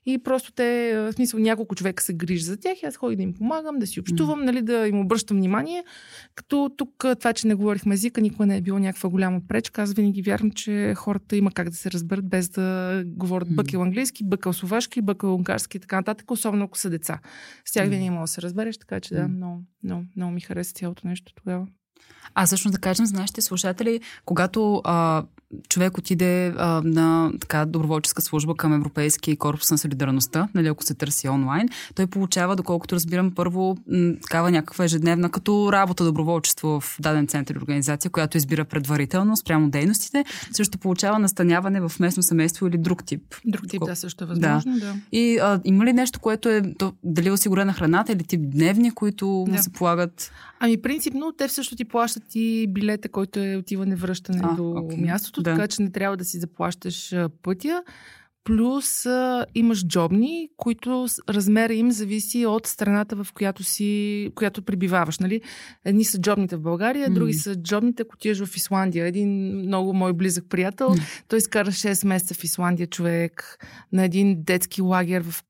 и 0.06 0.18
просто 0.24 0.52
те, 0.52 0.94
в 0.96 1.14
смисъл, 1.14 1.40
няколко 1.40 1.76
човека 1.76 2.04
се 2.04 2.14
грижи 2.14 2.44
за 2.44 2.58
тях 2.58 2.84
и 2.84 2.86
аз 2.86 2.98
ходих 2.98 3.18
да 3.18 3.24
им 3.24 3.34
помагам, 3.34 3.80
да 3.80 3.88
си 3.88 4.00
общувам, 4.00 4.46
нали, 4.46 4.62
да 4.62 4.88
им 4.88 5.00
обръщам 5.00 5.38
внимание. 5.38 5.84
Като 6.36 6.72
тук 6.78 7.06
това, 7.20 7.34
че 7.34 7.48
не 7.48 7.56
говорихме 7.56 7.94
езика, 7.94 8.22
никога 8.22 8.46
не 8.46 8.58
е 8.58 8.62
било 8.62 8.80
някаква 8.80 9.10
голяма 9.10 9.42
пречка. 9.48 9.82
Аз 9.82 9.94
винаги 9.94 10.22
вярвам, 10.22 10.52
че 10.52 10.94
хората 10.98 11.38
има 11.38 11.52
как 11.52 11.70
да 11.70 11.76
се 11.76 11.92
разберат 11.92 12.30
без 12.30 12.50
да 12.50 13.04
говорят 13.06 13.56
бъкъл 13.56 13.82
английски, 13.82 14.24
бъкъл 14.24 14.54
словашки, 14.54 15.02
бъкъл 15.02 15.36
унгарски 15.36 15.78
и 15.78 15.80
така 15.80 15.96
нататък, 15.96 16.32
особено 16.32 16.66
ако 16.66 16.78
са 16.78 16.90
деца. 16.90 17.20
С 17.66 17.72
тях 17.72 17.90
винаги 17.90 18.10
мога 18.10 18.24
да 18.24 18.28
се 18.28 18.42
разбереш, 18.42 18.78
така 18.78 19.00
че 19.00 19.16
да, 19.16 19.28
много, 19.28 19.64
много, 19.84 20.04
много 20.16 20.32
ми 20.32 20.42
хареса 20.42 20.74
цялото 20.74 21.08
нещо 21.08 21.34
тогава. 21.36 21.68
А 22.34 22.46
всъщност 22.46 22.76
да 22.76 22.82
кажем 22.82 23.06
за 23.06 23.16
нашите 23.16 23.42
слушатели, 23.42 24.02
когато 24.26 24.82
а, 24.84 25.26
човек 25.70 25.98
отиде 25.98 26.54
а, 26.58 26.82
на 26.86 27.32
така 27.40 27.66
доброволческа 27.66 28.22
служба 28.22 28.56
към 28.56 28.74
Европейски 28.74 29.38
корпус 29.38 29.72
на 29.72 29.78
солидарността, 29.78 30.48
нали, 30.56 30.68
ако 30.68 30.84
се 30.84 30.94
търси 30.94 31.30
онлайн, 31.30 31.70
той 31.96 32.08
получава, 32.08 32.56
доколкото 32.56 32.96
разбирам, 32.96 33.32
първо 33.36 33.78
м, 33.92 34.14
такава 34.22 34.52
някаква 34.52 34.86
ежедневна 34.86 35.30
като 35.30 35.72
работа 35.72 36.04
доброволчество 36.06 36.80
в 36.80 36.98
даден 37.00 37.28
център 37.28 37.54
или 37.54 37.62
организация, 37.62 38.12
която 38.12 38.38
избира 38.38 38.66
предварително 38.66 39.38
спрямо 39.38 39.70
дейностите, 39.70 40.26
също 40.52 40.78
получава 40.78 41.20
настаняване 41.20 41.82
в 41.82 41.92
местно 42.00 42.24
семейство 42.24 42.68
или 42.68 42.78
друг 42.78 43.06
тип. 43.06 43.36
Друг 43.46 43.68
тип, 43.68 43.82
да, 43.86 43.96
също 43.96 44.24
е 44.24 44.28
възможно, 44.28 44.74
да. 44.74 44.80
да. 44.80 44.94
И 45.12 45.38
а, 45.38 45.62
има 45.64 45.86
ли 45.86 45.94
нещо, 45.94 46.20
което 46.20 46.50
е 46.50 46.62
то, 46.78 46.94
дали 47.04 47.28
е 47.28 47.32
осигурена 47.32 47.74
храната 47.74 48.12
или 48.12 48.24
тип 48.24 48.42
дневни, 48.44 48.92
които 48.92 49.46
да. 49.50 49.64
се 49.64 49.70
полагат? 49.70 50.32
Ами 50.60 50.82
принципно 50.82 51.32
те 51.38 51.50
също 51.50 51.76
ти 51.76 51.86
плащат 51.86 52.24
и 52.36 52.68
билета, 52.70 53.10
който 53.10 53.40
е 53.40 53.56
отиване 53.56 53.96
връщане 53.96 54.42
а, 54.44 54.56
до 54.56 54.64
okay. 54.64 55.06
мястото, 55.06 55.35
да. 55.42 55.52
така 55.52 55.68
че 55.68 55.82
не 55.82 55.92
трябва 55.92 56.18
да 56.18 56.26
си 56.26 56.40
заплащаш 56.40 57.16
пътя. 57.44 57.84
Плюс 58.44 59.06
а, 59.06 59.46
имаш 59.56 59.88
джобни, 59.88 60.50
които 60.58 61.08
размера 61.30 61.74
им 61.74 61.92
зависи 61.92 62.46
от 62.46 62.68
страната, 62.68 63.24
в 63.24 63.34
която 63.34 63.64
си, 63.64 64.32
която 64.36 64.62
пребиваваш. 64.62 65.20
Нали? 65.20 65.42
Едни 65.86 66.04
са 66.04 66.22
джобните 66.22 66.56
в 66.56 66.62
България, 66.62 67.10
mm. 67.10 67.14
други 67.14 67.34
са 67.34 67.56
джобните, 67.56 68.02
ако 68.02 68.14
отиваш 68.14 68.46
в 68.46 68.56
Исландия. 68.56 69.06
Един 69.06 69.58
много 69.58 69.94
мой 69.94 70.14
близък 70.14 70.46
приятел, 70.50 70.90
mm. 70.90 71.24
той 71.28 71.38
изкара 71.38 71.72
6 71.72 72.08
месеца 72.08 72.34
в 72.34 72.44
Исландия 72.44 72.88
човек 72.88 73.58
на 73.94 74.04
един 74.04 74.44
детски 74.44 74.82
лагер, 74.82 75.24
в 75.24 75.44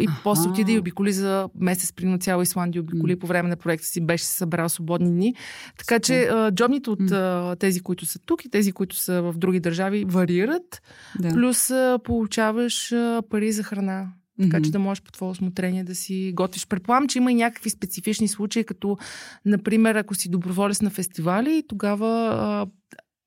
и 0.00 0.06
А-ха. 0.08 0.20
после 0.24 0.50
отиде 0.50 0.72
и 0.72 0.78
обиколи 0.78 1.12
за 1.12 1.48
месец, 1.60 1.92
примерно 1.92 2.18
цяла 2.18 2.42
Исландия 2.42 2.82
обиколи 2.82 3.18
по 3.18 3.26
време 3.26 3.48
на 3.48 3.56
проекта 3.56 3.86
си, 3.86 4.00
беше 4.00 4.24
събрал 4.24 4.68
свободни 4.68 5.10
дни. 5.10 5.34
Така 5.78 6.00
че 6.00 6.30
джобните 6.54 6.90
от 6.90 7.00
mm. 7.00 7.60
тези, 7.60 7.80
които 7.80 8.06
са 8.06 8.18
тук 8.18 8.44
и 8.44 8.50
тези, 8.50 8.72
които 8.72 8.96
са 8.96 9.22
в 9.22 9.34
други 9.36 9.60
държави, 9.60 10.04
варират. 10.08 10.82
Да. 11.18 11.28
Плюс 11.28 11.70
а, 11.70 11.98
получаваш 12.04 12.92
а, 12.92 13.22
пари 13.30 13.52
за 13.52 13.62
храна. 13.62 14.12
Така 14.42 14.56
mm-hmm. 14.56 14.64
че 14.64 14.70
да 14.70 14.78
можеш 14.78 15.02
по 15.02 15.12
твое 15.12 15.30
осмотрение 15.30 15.84
да 15.84 15.94
си 15.94 16.32
готвиш. 16.34 16.66
Предполагам, 16.66 17.08
че 17.08 17.18
има 17.18 17.32
и 17.32 17.34
някакви 17.34 17.70
специфични 17.70 18.28
случаи, 18.28 18.64
като, 18.64 18.98
например, 19.44 19.94
ако 19.94 20.14
си 20.14 20.30
доброволец 20.30 20.80
на 20.80 20.90
фестивали, 20.90 21.62
тогава 21.68 22.32
а, 22.34 22.66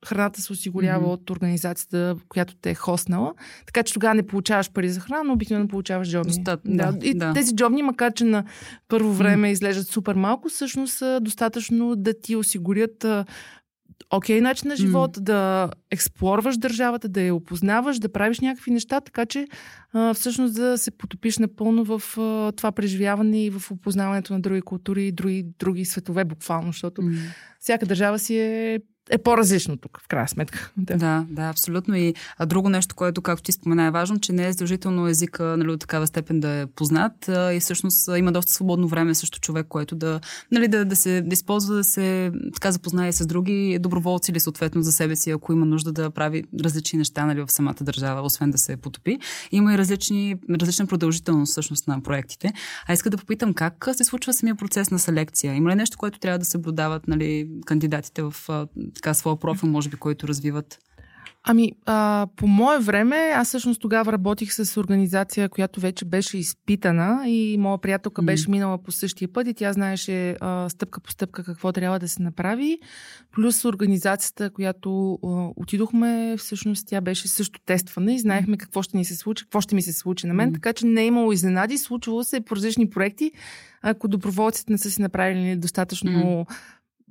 храната 0.06 0.42
се 0.42 0.54
осигурява 0.54 1.06
mm-hmm. 1.06 1.14
от 1.14 1.30
организацията, 1.30 2.16
която 2.30 2.56
те 2.56 2.70
е 2.70 2.76
хоснала. 2.76 3.34
Така 3.66 3.84
че 3.84 3.94
тогава 3.94 4.16
не 4.16 4.28
получаваш 4.28 4.72
пари 4.72 4.90
за 4.90 5.00
храна, 5.00 5.24
но 5.24 5.34
обикновено 5.34 5.68
получаваш 5.68 6.10
джобни. 6.10 6.32
Достат, 6.32 6.60
да, 6.66 6.92
да. 6.92 7.08
И 7.08 7.14
да. 7.14 7.34
тези 7.34 7.56
джобни, 7.56 7.84
макар 7.84 8.14
че 8.14 8.24
на 8.24 8.44
първо 8.88 9.14
време 9.14 9.48
mm-hmm. 9.48 9.52
изглеждат 9.52 9.88
супер 9.88 10.16
малко, 10.16 10.50
всъщност 10.50 10.94
са 10.94 11.20
достатъчно 11.22 11.96
да 11.96 12.14
ти 12.22 12.36
осигурят 12.36 13.06
окей 14.12 14.40
okay, 14.40 14.42
начин 14.42 14.68
на 14.68 14.76
живот, 14.76 15.18
mm. 15.18 15.22
да 15.22 15.72
експлорваш 15.92 16.58
държавата, 16.58 17.10
да 17.10 17.22
я 17.22 17.36
опознаваш, 17.36 18.00
да 18.00 18.12
правиш 18.12 18.40
някакви 18.40 18.72
неща, 18.72 19.02
така 19.02 19.26
че 19.26 19.48
а, 19.94 20.14
всъщност 20.14 20.56
да 20.56 20.78
се 20.78 20.92
потопиш 20.92 21.38
напълно 21.38 21.84
в 21.84 22.18
а, 22.18 22.52
това 22.52 22.72
преживяване 22.72 23.46
и 23.46 23.50
в 23.50 23.72
опознаването 23.72 24.34
на 24.34 24.40
други 24.40 24.62
култури 24.62 25.08
и 25.08 25.12
други, 25.12 25.46
други 25.60 25.86
светове 25.86 26.26
буквално, 26.26 26.68
защото 26.68 27.02
mm. 27.02 27.18
всяка 27.60 27.86
държава 27.86 28.20
си 28.20 28.38
е 28.38 28.80
е 29.10 29.18
по-различно 29.18 29.78
тук, 29.78 30.00
в 30.04 30.08
крайна 30.08 30.28
сметка. 30.28 30.72
Да, 30.78 30.98
да, 30.98 31.26
да 31.30 31.42
абсолютно. 31.42 31.96
И 31.96 32.14
а 32.38 32.46
друго 32.46 32.70
нещо, 32.70 32.96
което, 32.96 33.22
както 33.22 33.44
ти 33.44 33.52
спомена, 33.52 33.84
е 33.84 33.92
важно, 33.92 34.20
че 34.20 34.34
не 34.34 34.48
е 34.48 34.52
задължително 34.52 35.08
езика 35.08 35.58
нали, 35.58 35.72
от 35.72 35.80
такава 35.80 36.08
степен 36.08 36.40
да 36.40 36.50
е 36.50 36.66
познат 36.66 37.30
а, 37.30 37.54
и 37.54 37.60
всъщност 37.60 38.10
има 38.18 38.32
доста 38.32 38.54
свободно 38.54 38.88
време 38.88 39.16
също 39.16 39.40
човек, 39.40 39.68
който 39.70 39.96
да, 39.96 40.20
нали, 40.52 40.68
да, 40.68 40.86
да 40.86 40.96
се 40.96 41.22
да 41.22 41.34
използва, 41.34 41.76
да 41.76 41.84
се 41.84 42.32
така 42.54 42.72
запознае 42.72 43.12
с 43.12 43.26
други 43.26 43.78
доброволци 43.80 44.32
или 44.32 44.40
съответно 44.40 44.82
за 44.82 44.92
себе 44.92 45.16
си, 45.16 45.32
ако 45.32 45.54
има 45.54 45.66
нужда 45.66 45.92
да 45.92 46.10
прави 46.10 46.44
различни 46.64 46.98
неща 46.98 47.26
нали, 47.26 47.42
в 47.42 47.52
самата 47.52 47.76
държава, 47.82 48.22
освен 48.22 48.52
да 48.52 48.58
се 48.58 48.78
потопи. 48.78 49.20
Има 49.52 49.74
и 49.74 49.78
различни, 49.78 50.36
различна 50.50 50.88
продължителност 50.88 51.52
всъщност 51.52 51.88
на 51.88 52.02
проектите. 52.02 52.54
А 52.88 52.94
иска 52.94 53.10
да 53.10 53.18
попитам 53.18 53.54
как 53.54 53.88
се 53.94 54.04
случва 54.04 54.34
самия 54.34 54.56
процес 54.56 54.92
на 54.92 55.00
селекция? 55.00 55.56
Има 55.56 55.70
ли 55.70 55.76
нещо, 55.76 55.98
което 55.98 56.20
трябва 56.20 56.40
да 56.40 56.46
съблюдават 56.46 57.08
нали, 57.08 57.50
кандидатите 57.66 58.22
в 58.22 58.36
така 58.96 59.14
своя 59.14 59.40
профил, 59.40 59.70
може 59.70 59.90
би, 59.90 59.98
който 59.98 60.28
развиват? 60.28 60.80
Ами, 61.48 61.72
а, 61.86 62.28
по 62.36 62.48
мое 62.48 62.80
време, 62.80 63.16
аз 63.16 63.48
всъщност 63.48 63.82
тогава 63.82 64.14
работих 64.14 64.54
с 64.54 64.78
организация, 64.78 65.50
която 65.50 65.80
вече 65.80 66.06
беше 66.06 66.38
изпитана 66.38 67.30
и 67.30 67.58
моя 67.60 67.78
приятелка 67.78 68.22
mm. 68.22 68.26
беше 68.26 68.52
минала 68.52 68.78
по 68.78 68.92
същия 68.92 69.34
път 69.34 69.48
и 69.48 69.54
тя 69.54 69.74
знаеше 69.74 70.36
а, 70.42 70.70
стъпка 70.70 71.00
по 71.00 71.12
стъпка 71.12 71.44
какво 71.44 71.72
трябва 71.72 72.00
да 72.00 72.08
се 72.08 72.22
направи. 72.22 72.80
Плюс 73.36 73.66
организацията, 73.66 74.50
която 74.50 75.14
а, 75.14 75.18
отидохме, 75.56 76.36
всъщност 76.38 76.88
тя 76.88 77.02
беше 77.02 77.28
също 77.28 77.60
тествана 77.66 78.14
и 78.14 78.20
знаехме 78.20 78.58
какво 78.58 78.82
ще 78.82 78.98
ни 78.98 79.06
се 79.06 79.16
случи, 79.16 79.44
какво 79.44 79.62
ще 79.62 79.76
ми 79.76 79.82
се 79.82 79.94
случи 79.94 80.28
на 80.28 80.34
мен, 80.34 80.52
mm. 80.52 80.54
така 80.54 80.74
че 80.74 80.86
не 80.86 81.02
е 81.02 81.06
имало 81.06 81.32
изненади, 81.32 81.78
случвало 81.78 82.24
се 82.24 82.42
по 82.42 82.56
различни 82.56 82.90
проекти. 82.90 83.32
Ако 83.82 84.08
доброволците 84.08 84.72
не 84.72 84.78
са 84.78 84.92
си 84.92 85.02
направили 85.02 85.56
достатъчно 85.56 86.12
mm 86.12 86.46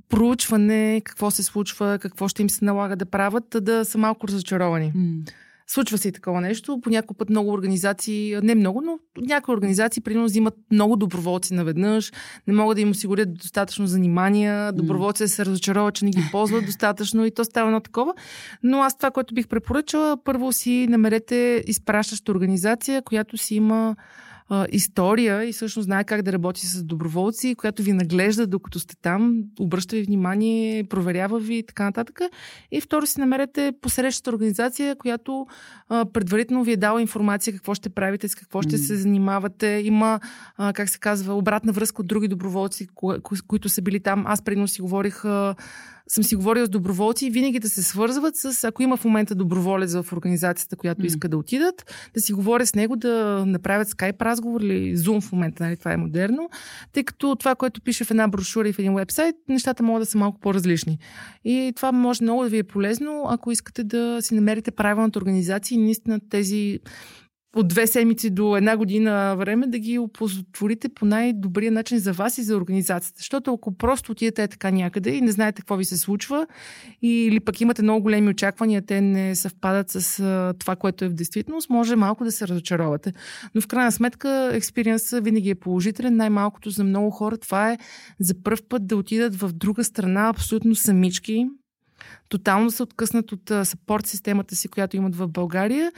проучване, 0.08 1.02
какво 1.04 1.30
се 1.30 1.42
случва, 1.42 1.99
какво 1.99 2.28
ще 2.28 2.42
им 2.42 2.50
се 2.50 2.64
налага 2.64 2.96
да 2.96 3.06
правят, 3.06 3.56
да 3.61 3.84
са 3.84 3.99
малко 3.99 4.28
разочаровани. 4.28 4.92
Mm. 4.96 5.30
Случва 5.66 5.99
се 5.99 6.08
и 6.08 6.12
такова 6.12 6.40
нещо. 6.40 6.80
По 6.80 6.90
някой 6.90 7.16
път 7.16 7.30
много 7.30 7.50
организации, 7.50 8.37
не 8.42 8.54
много, 8.54 8.80
но 8.80 8.99
някои 9.16 9.54
организации, 9.54 10.02
примерно, 10.02 10.25
взимат 10.25 10.54
много 10.70 10.96
доброволци 10.96 11.54
наведнъж, 11.54 12.12
не 12.46 12.54
могат 12.54 12.76
да 12.76 12.80
им 12.80 12.90
осигурят 12.90 13.34
достатъчно 13.34 13.87
занимания, 13.87 14.73
доброволци 14.73 15.28
се 15.28 15.46
разочароват, 15.46 15.94
че 15.94 16.04
не 16.04 16.11
ги 16.11 16.23
ползват 16.30 16.66
достатъчно 16.66 17.26
и 17.26 17.30
то 17.30 17.44
става 17.44 17.68
едно 17.68 17.80
такова. 17.80 18.14
Но 18.62 18.82
аз 18.82 18.96
това, 18.96 19.11
което 19.11 19.34
бих 19.34 19.49
препоръчала, 19.49 20.16
първо 20.25 20.52
си 20.52 20.87
намерете 20.90 21.64
изпращаща 21.66 22.32
организация, 22.32 23.02
която 23.02 23.37
си 23.37 23.54
има 23.54 23.96
а, 24.48 24.66
история 24.72 25.44
и 25.44 25.52
всъщност 25.52 25.84
знае 25.84 26.04
как 26.04 26.22
да 26.22 26.32
работи 26.32 26.66
с 26.66 26.84
доброволци, 26.84 27.54
която 27.54 27.82
ви 27.82 27.92
наглежда 27.92 28.46
докато 28.46 28.78
сте 28.78 28.96
там, 28.96 29.42
обръща 29.60 29.96
ви 29.96 30.02
внимание, 30.02 30.84
проверява 30.84 31.40
ви 31.40 31.54
и 31.54 31.66
така 31.66 31.84
нататък. 31.84 32.20
И 32.72 32.80
второ 32.80 33.06
си 33.06 33.20
намерете 33.20 33.72
посрещата 33.80 34.30
организация, 34.30 34.96
която 34.96 35.46
а, 35.88 36.04
предварително 36.04 36.64
ви 36.64 36.72
е 36.72 36.76
дала 36.76 37.00
информация 37.00 37.54
какво 37.54 37.74
ще 37.74 37.90
правите, 37.90 38.28
с 38.28 38.34
какво 38.34 38.62
ще 38.62 38.78
се 38.78 38.96
занимавате. 38.96 39.66
Има, 39.84 40.20
а, 40.56 40.72
как 40.72 40.88
се 40.88 40.98
казва, 40.98 41.34
обратна 41.34 41.72
връзка 41.72 42.02
от 42.02 42.08
други 42.08 42.28
доброволци, 42.28 42.88
ко- 42.94 43.20
ко- 43.22 43.46
които 43.46 43.68
са 43.68 43.82
били 43.82 44.00
там. 44.00 44.24
Аз 44.26 44.42
предно 44.42 44.68
си 44.68 44.82
говорих 44.82 45.24
а, 45.24 45.54
съм 46.08 46.25
си 46.25 46.37
говорила 46.37 46.66
с 46.66 46.68
доброволци 46.68 47.26
и 47.26 47.30
винаги 47.30 47.58
да 47.58 47.68
се 47.68 47.82
свързват 47.82 48.37
с, 48.37 48.64
ако 48.64 48.82
има 48.82 48.96
в 48.96 49.04
момента 49.04 49.34
доброволец 49.34 49.94
в 49.94 50.12
организацията, 50.12 50.76
която 50.76 51.02
mm. 51.02 51.06
иска 51.06 51.28
да 51.28 51.37
отидат, 51.37 52.08
да 52.14 52.20
си 52.20 52.32
говоря 52.32 52.66
с 52.66 52.75
него, 52.75 52.96
да 52.96 53.44
направят 53.46 53.88
скайп 53.88 54.23
разговор 54.23 54.61
или 54.61 54.96
зум 54.96 55.20
в 55.20 55.32
момента, 55.32 55.64
нали, 55.64 55.76
това 55.76 55.92
е 55.92 55.96
модерно, 55.96 56.50
тъй 56.92 57.04
като 57.04 57.37
това, 57.37 57.54
което 57.54 57.80
пише 57.80 58.04
в 58.04 58.11
една 58.11 58.28
брошура 58.28 58.68
и 58.68 58.73
в 58.73 58.78
един 58.78 58.94
вебсайт, 58.94 59.37
нещата 59.49 59.82
могат 59.82 60.02
да 60.02 60.06
са 60.06 60.18
малко 60.18 60.40
по-различни. 60.40 60.99
И 61.44 61.73
това 61.76 61.92
може 61.92 62.23
много 62.23 62.42
да 62.42 62.49
ви 62.49 62.58
е 62.58 62.62
полезно, 62.62 63.25
ако 63.28 63.50
искате 63.50 63.84
да 63.84 64.18
си 64.20 64.34
намерите 64.34 64.70
правилната 64.70 65.18
организация 65.18 65.76
и 65.76 65.82
наистина 65.82 66.20
тези 66.30 66.80
от 67.54 67.68
две 67.68 67.87
седмици 67.87 68.30
до 68.30 68.56
една 68.56 68.76
година 68.76 69.34
време 69.38 69.66
да 69.66 69.78
ги 69.78 69.99
оползотворите 69.99 70.88
по 70.88 71.04
най-добрия 71.04 71.73
начин 71.73 71.99
за 71.99 72.12
вас 72.12 72.38
и 72.38 72.42
за 72.42 72.56
организацията. 72.56 73.18
Защото 73.18 73.54
ако 73.54 73.76
просто 73.76 74.12
отидете 74.12 74.49
така 74.49 74.70
някъде 74.70 75.11
и 75.11 75.20
не 75.20 75.32
знаете 75.32 75.62
какво 75.62 75.76
ви 75.76 75.84
се 75.84 75.96
случва, 75.96 76.46
или 77.02 77.40
пък 77.40 77.61
имате 77.61 77.82
много 77.82 78.02
големи 78.02 78.28
очаквания, 78.28 78.82
те 78.87 79.00
не 79.00 79.34
съвпадат 79.34 79.90
с 79.90 80.16
това, 80.58 80.76
което 80.76 81.04
е 81.04 81.08
в 81.08 81.14
действителност, 81.14 81.70
може 81.70 81.96
малко 81.96 82.25
да 82.25 82.32
се 82.32 82.49
разочаровате. 82.49 83.12
Но 83.54 83.61
в 83.61 83.66
крайна 83.66 83.92
сметка 83.92 84.50
експириенсът 84.54 85.25
винаги 85.25 85.50
е 85.50 85.54
положителен. 85.54 86.16
Най-малкото 86.16 86.70
за 86.70 86.84
много 86.84 87.11
хора 87.11 87.38
това 87.38 87.73
е 87.73 87.78
за 88.20 88.34
първ 88.42 88.58
път 88.68 88.87
да 88.87 88.96
отидат 88.96 89.37
в 89.37 89.52
друга 89.52 89.84
страна 89.84 90.28
абсолютно 90.28 90.75
самички, 90.75 91.46
тотално 92.28 92.70
се 92.70 92.82
откъснат 92.82 93.32
от 93.32 93.52
сапорт 93.64 94.06
системата 94.06 94.56
си, 94.56 94.68
която 94.68 94.96
имат 94.96 95.16
в 95.16 95.28
България 95.28 95.92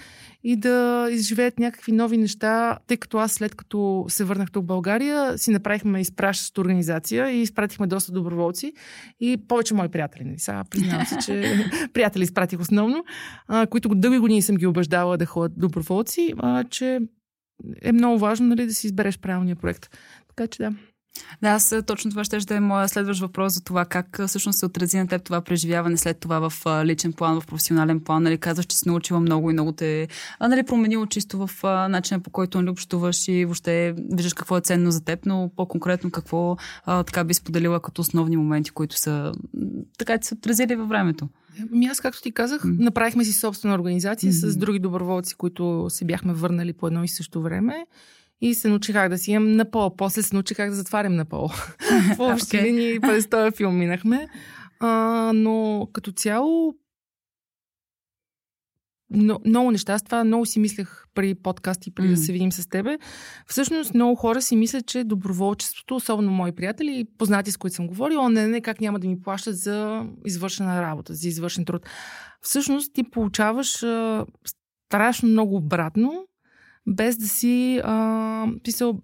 и 0.44 0.56
да 0.56 1.08
изживеят 1.10 1.58
някакви 1.58 1.92
нови 1.92 2.16
неща, 2.16 2.78
тъй 2.86 2.96
като 2.96 3.18
аз 3.18 3.32
след 3.32 3.54
като 3.54 4.04
се 4.08 4.24
върнах 4.24 4.48
в 4.54 4.62
България, 4.62 5.38
си 5.38 5.50
направихме 5.50 6.00
изпращаща 6.00 6.60
организация 6.60 7.30
и 7.30 7.40
изпратихме 7.42 7.86
доста 7.86 8.12
доброволци 8.12 8.72
и 9.20 9.36
повече 9.48 9.74
мои 9.74 9.88
приятели. 9.88 10.24
Нали? 10.24 10.38
Сега 10.38 10.64
признавам 10.70 11.06
се, 11.06 11.16
че 11.26 11.66
приятели 11.92 12.22
изпратих 12.22 12.60
основно, 12.60 13.04
а, 13.48 13.66
които 13.66 13.88
дълги 13.88 14.18
години 14.18 14.42
съм 14.42 14.56
ги 14.56 14.66
убеждала 14.66 15.16
да 15.16 15.26
ходят 15.26 15.58
доброволци, 15.58 16.34
а, 16.38 16.64
че 16.64 17.00
е 17.82 17.92
много 17.92 18.18
важно 18.18 18.46
нали, 18.46 18.66
да 18.66 18.74
си 18.74 18.86
избереш 18.86 19.18
правилния 19.18 19.56
проект. 19.56 19.96
Така 20.28 20.46
че 20.46 20.62
да. 20.62 20.72
Да, 21.42 21.48
аз 21.48 21.74
точно 21.86 22.10
това 22.10 22.24
ще 22.24 22.54
е 22.54 22.60
моя 22.60 22.88
следващ 22.88 23.20
въпрос 23.20 23.54
за 23.54 23.64
това 23.64 23.84
как 23.84 24.20
всъщност 24.26 24.58
се 24.58 24.66
отрази 24.66 24.98
на 24.98 25.08
теб 25.08 25.24
това 25.24 25.40
преживяване 25.40 25.96
след 25.96 26.20
това 26.20 26.48
в 26.48 26.84
личен 26.84 27.12
план, 27.12 27.40
в 27.40 27.46
професионален 27.46 28.00
план. 28.00 28.22
Нали, 28.22 28.38
казваш, 28.38 28.66
че 28.66 28.76
си 28.76 28.88
научила 28.88 29.20
много 29.20 29.50
и 29.50 29.52
много 29.52 29.72
те 29.72 30.08
а, 30.38 30.48
нали, 30.48 30.62
променило 30.62 31.06
чисто 31.06 31.46
в 31.46 31.50
а, 31.62 31.88
начина 31.88 32.20
по 32.20 32.30
който 32.30 32.58
нали, 32.58 32.70
общуваш 32.70 33.28
и 33.28 33.44
въобще 33.44 33.94
виждаш 34.12 34.34
какво 34.34 34.56
е 34.56 34.60
ценно 34.60 34.90
за 34.90 35.04
теб, 35.04 35.26
но 35.26 35.50
по-конкретно 35.56 36.10
какво 36.10 36.56
а, 36.84 37.02
така 37.02 37.24
би 37.24 37.34
споделила 37.34 37.80
като 37.80 38.00
основни 38.00 38.36
моменти, 38.36 38.70
които 38.70 38.96
са 38.96 39.32
така 39.98 40.18
се 40.22 40.34
отразили 40.34 40.76
във 40.76 40.88
времето. 40.88 41.28
Ами 41.72 41.86
аз, 41.86 42.00
както 42.00 42.22
ти 42.22 42.32
казах, 42.32 42.62
направихме 42.64 43.24
си 43.24 43.32
собствена 43.32 43.74
организация 43.74 44.32
mm-hmm. 44.32 44.50
с 44.50 44.56
други 44.56 44.78
доброволци, 44.78 45.34
които 45.34 45.86
се 45.88 46.04
бяхме 46.04 46.32
върнали 46.32 46.72
по 46.72 46.86
едно 46.86 47.04
и 47.04 47.08
също 47.08 47.42
време 47.42 47.86
и 48.40 48.54
се 48.54 48.68
научи 48.68 48.92
как 48.92 49.08
да 49.08 49.18
си 49.18 49.30
имам 49.30 49.52
на 49.52 49.70
пол. 49.70 49.96
После 49.96 50.22
се 50.22 50.34
научи 50.34 50.54
как 50.54 50.70
да 50.70 50.76
затварям 50.76 51.16
на 51.16 51.24
пол. 51.24 51.48
В 52.16 52.20
общи 52.20 52.62
линии 52.62 53.00
през 53.00 53.28
този 53.28 53.56
филм 53.56 53.78
минахме. 53.78 54.28
А, 54.80 55.32
но 55.34 55.88
като 55.92 56.12
цяло 56.12 56.74
но, 59.10 59.40
много 59.44 59.70
неща. 59.70 59.92
Аз 59.92 60.02
това 60.02 60.24
много 60.24 60.46
си 60.46 60.60
мислех 60.60 61.04
при 61.14 61.34
подкасти, 61.34 61.94
преди 61.94 62.08
mm. 62.08 62.14
да 62.14 62.16
се 62.16 62.32
видим 62.32 62.52
с 62.52 62.68
тебе. 62.68 62.98
Всъщност 63.46 63.94
много 63.94 64.14
хора 64.14 64.42
си 64.42 64.56
мислят, 64.56 64.86
че 64.86 65.04
доброволчеството, 65.04 65.96
особено 65.96 66.30
мои 66.30 66.52
приятели, 66.52 67.06
познати 67.18 67.50
с 67.50 67.56
които 67.56 67.76
съм 67.76 67.86
говорила, 67.86 68.30
не, 68.30 68.46
не 68.46 68.60
как 68.60 68.80
няма 68.80 68.98
да 68.98 69.08
ми 69.08 69.20
плащат 69.20 69.56
за 69.56 70.06
извършена 70.26 70.82
работа, 70.82 71.14
за 71.14 71.28
извършен 71.28 71.64
труд. 71.64 71.86
Всъщност 72.40 72.92
ти 72.94 73.10
получаваш 73.10 73.82
а, 73.82 74.26
страшно 74.88 75.28
много 75.28 75.56
обратно 75.56 76.26
без 76.86 77.16
да 77.16 77.28
си 77.28 77.80
а, 77.84 78.46
писал 78.64 79.00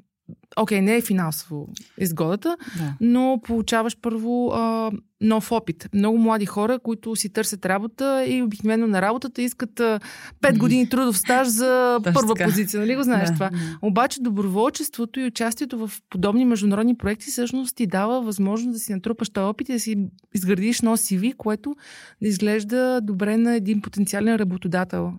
Окей, 0.57 0.79
okay, 0.79 0.81
не 0.81 0.97
е 0.97 1.01
финансово 1.01 1.69
изгодата, 1.99 2.57
да. 2.79 2.95
но 3.01 3.41
получаваш 3.45 3.97
първо 4.03 4.53
а, 4.53 4.91
нов 5.21 5.53
опит. 5.53 5.89
Много 5.95 6.19
млади 6.19 6.47
хора, 6.47 6.79
които 6.79 7.17
си 7.17 7.33
търсят 7.33 7.67
работа 7.67 8.25
и 8.29 8.43
обикновено 8.43 8.87
на 8.87 9.03
работата 9.03 9.43
искат 9.43 9.81
а, 9.81 10.01
5 10.43 10.59
години 10.59 10.89
трудов 10.89 11.19
стаж 11.19 11.49
за 11.49 12.01
първа 12.05 12.35
така. 12.35 12.45
позиция. 12.45 12.81
Нали 12.81 12.97
го 12.97 13.03
знаеш 13.03 13.29
да. 13.29 13.35
това? 13.35 13.51
Обаче 13.83 14.23
доброволчеството 14.23 15.21
и 15.21 15.27
участието 15.27 15.87
в 15.87 15.93
подобни 16.11 16.45
международни 16.45 16.97
проекти 16.97 17.31
всъщност 17.31 17.77
ти 17.77 17.87
дава 17.87 18.23
възможност 18.23 18.73
да 18.73 18.79
си 18.79 18.93
натрупаш 18.93 19.31
този 19.31 19.45
опит 19.45 19.69
и 19.69 19.73
да 19.73 19.81
си 19.81 19.97
изградиш 20.35 20.81
нос 20.81 21.01
CV, 21.01 21.37
което 21.37 21.77
да 22.23 22.29
изглежда 22.29 23.01
добре 23.03 23.37
на 23.37 23.55
един 23.55 23.81
потенциален 23.81 24.37
работодател 24.37 25.13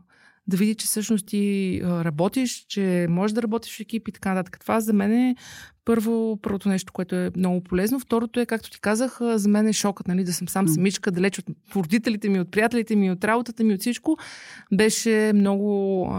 да 0.47 0.57
види, 0.57 0.75
че 0.75 0.85
всъщност 0.85 1.27
ти 1.27 1.81
работиш, 1.83 2.65
че 2.67 3.07
можеш 3.09 3.33
да 3.33 3.41
работиш 3.41 3.77
в 3.77 3.79
екип 3.79 4.07
и 4.07 4.11
така 4.11 4.33
нататък. 4.33 4.59
Това 4.59 4.79
за 4.79 4.93
мен 4.93 5.11
е 5.11 5.35
първо, 5.85 6.39
първото 6.41 6.69
нещо, 6.69 6.93
което 6.93 7.15
е 7.15 7.31
много 7.35 7.63
полезно. 7.63 7.99
Второто 7.99 8.39
е, 8.39 8.45
както 8.45 8.71
ти 8.71 8.81
казах, 8.81 9.19
за 9.21 9.49
мен 9.49 9.67
е 9.67 9.73
шокът, 9.73 10.07
нали, 10.07 10.23
да 10.23 10.33
съм 10.33 10.47
сам 10.47 10.67
самичка, 10.67 11.11
далеч 11.11 11.39
от 11.39 11.45
родителите 11.75 12.29
ми, 12.29 12.39
от 12.39 12.51
приятелите 12.51 12.95
ми, 12.95 13.11
от 13.11 13.23
работата 13.23 13.63
ми, 13.63 13.73
от 13.73 13.81
всичко. 13.81 14.17
Беше 14.73 15.31
много, 15.35 16.09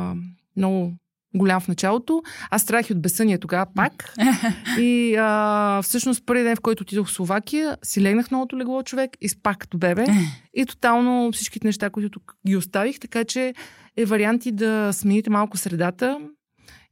много 0.57 0.93
голям 1.35 1.61
в 1.61 1.69
началото. 1.69 2.23
Аз 2.51 2.63
страдах 2.63 2.91
от 2.91 3.03
безсъние 3.03 3.39
тогава 3.39 3.67
пак. 3.75 4.15
И 4.79 5.17
а, 5.19 5.83
всъщност 5.83 6.27
първи 6.27 6.43
ден, 6.43 6.57
в 6.57 6.61
който 6.61 6.83
отидох 6.83 7.09
в 7.09 7.13
Словакия, 7.13 7.77
си 7.83 8.03
легнах 8.03 8.31
новото 8.31 8.59
легло 8.59 8.83
човек 8.83 9.11
и 9.21 9.29
спах 9.29 9.59
като 9.59 9.79
бебе. 9.79 10.05
и 10.55 10.67
тотално 10.67 11.33
всичките 11.33 11.67
неща, 11.67 11.91
които 11.91 12.11
тук 12.11 12.37
ги 12.47 12.57
оставих. 12.57 13.01
Така 13.01 13.25
че 13.25 13.55
е 13.97 14.05
варианти 14.05 14.53
да 14.53 14.91
смените 14.93 15.31
малко 15.31 15.57
средата 15.57 16.19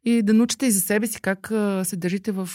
и 0.05 0.23
да 0.23 0.35
научите 0.35 0.67
и 0.67 0.71
за 0.71 0.81
себе 0.81 1.07
си 1.07 1.21
как 1.21 1.53
се 1.85 1.97
държите 1.97 2.33
в 2.33 2.49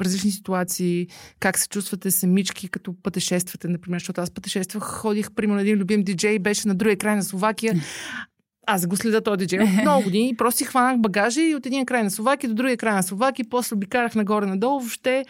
различни 0.00 0.30
ситуации, 0.30 1.06
как 1.40 1.58
се 1.58 1.68
чувствате 1.68 2.10
самички, 2.10 2.68
като 2.68 2.94
пътешествате, 3.02 3.68
например, 3.68 3.98
защото 3.98 4.20
аз 4.20 4.30
пътешествах, 4.30 4.82
ходих, 4.82 5.30
примерно, 5.30 5.60
един 5.60 5.78
любим 5.78 6.02
диджей 6.02 6.38
беше 6.38 6.68
на 6.68 6.74
другия 6.74 6.96
край 6.96 7.16
на 7.16 7.22
Словакия 7.22 7.74
аз 8.70 8.86
го 8.86 8.96
следа 8.96 9.20
този 9.20 9.38
диджей 9.38 9.58
много 9.82 10.04
години 10.04 10.28
и 10.28 10.36
просто 10.36 10.58
си 10.58 10.64
хванах 10.64 11.00
багажа 11.00 11.42
и 11.42 11.54
от 11.54 11.66
един 11.66 11.86
край 11.86 12.02
на 12.02 12.10
Словакия 12.10 12.50
до 12.50 12.54
другия 12.54 12.76
край 12.76 12.94
на 12.94 13.02
Словакия, 13.02 13.46
после 13.50 13.74
обикарах 13.74 14.14
нагоре-надолу. 14.14 14.80
Въобще 14.80 15.24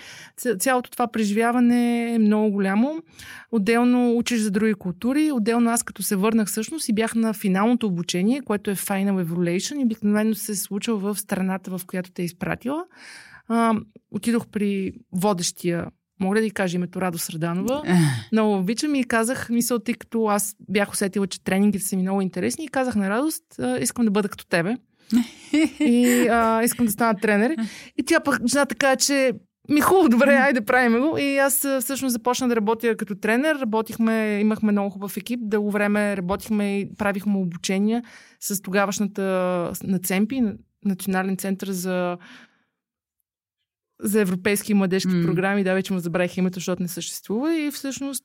цялото 0.59 0.91
това 0.91 1.07
преживяване 1.07 2.15
е 2.15 2.19
много 2.19 2.51
голямо. 2.51 3.03
Отделно 3.53 4.17
учиш 4.17 4.41
за 4.41 4.51
други 4.51 4.75
култури. 4.75 5.33
Отделно 5.33 5.71
аз 5.71 5.83
като 5.83 6.03
се 6.03 6.17
върнах 6.17 6.49
всъщност 6.49 6.89
и 6.89 6.93
бях 6.93 7.15
на 7.15 7.33
финалното 7.33 7.87
обучение, 7.87 8.41
което 8.41 8.71
е 8.71 8.75
Final 8.75 9.25
Evaluation 9.25 9.81
и 9.81 9.85
обикновено 9.85 10.35
се 10.35 10.57
случва 10.57 10.97
в 10.97 11.21
страната, 11.21 11.79
в 11.79 11.87
която 11.87 12.11
те 12.11 12.23
е 12.23 12.25
изпратила. 12.25 12.85
А, 13.49 13.75
отидох 14.11 14.47
при 14.47 14.93
водещия 15.13 15.87
Мога 16.21 16.37
да 16.37 16.43
ви 16.43 16.51
кажа 16.51 16.77
името 16.77 17.01
Радо 17.01 17.19
Сърданова. 17.19 17.83
Много 18.33 18.57
обичам 18.57 18.95
и 18.95 19.05
казах, 19.05 19.51
мисъл, 19.51 19.79
тъй 19.79 19.95
като 19.95 20.27
аз 20.27 20.57
бях 20.69 20.91
усетила, 20.91 21.27
че 21.27 21.45
тренингите 21.45 21.85
са 21.85 21.97
ми 21.97 22.03
много 22.03 22.21
интересни 22.21 22.65
и 22.65 22.69
казах 22.69 22.95
на 22.95 23.11
Радост, 23.11 23.45
искам 23.81 24.05
да 24.05 24.11
бъда 24.11 24.29
като 24.29 24.47
тебе. 24.47 24.77
и 25.81 26.29
а, 26.31 26.63
искам 26.63 26.87
да 26.87 26.93
стана 26.93 27.15
тренер. 27.15 27.57
И 27.99 28.03
тя 28.03 28.21
пък 28.21 28.47
жена 28.47 28.67
така, 28.67 28.97
че 28.97 29.33
ми 29.69 29.81
хубаво, 29.81 30.09
добре, 30.09 30.35
айде 30.35 30.61
правим 30.61 31.01
го. 31.01 31.19
И 31.19 31.39
аз 31.39 31.67
всъщност 31.81 32.13
започна 32.13 32.49
да 32.49 32.57
работя 32.57 32.97
като 32.97 33.15
тренер. 33.15 33.57
Работихме, 33.61 34.39
имахме 34.41 34.73
много 34.73 34.91
хубав 34.91 35.17
екип. 35.17 35.41
Дълго 35.43 35.71
време 35.71 36.17
работихме 36.17 36.79
и 36.79 36.95
правихме 36.95 37.37
обучения 37.37 38.03
с 38.41 38.63
тогавашната 38.63 39.23
на 39.85 39.99
ЦЕМПИ, 39.99 40.43
Национален 40.85 41.37
център 41.37 41.71
за 41.71 42.17
за 44.03 44.21
европейски 44.21 44.75
младежки 44.75 45.11
mm. 45.11 45.27
програми, 45.27 45.65
да, 45.65 45.75
вече 45.75 45.93
му 45.93 45.99
забравих 45.99 46.37
името, 46.37 46.55
защото 46.55 46.83
не 46.83 46.89
съществува. 46.89 47.57
И 47.57 47.71
всъщност 47.71 48.25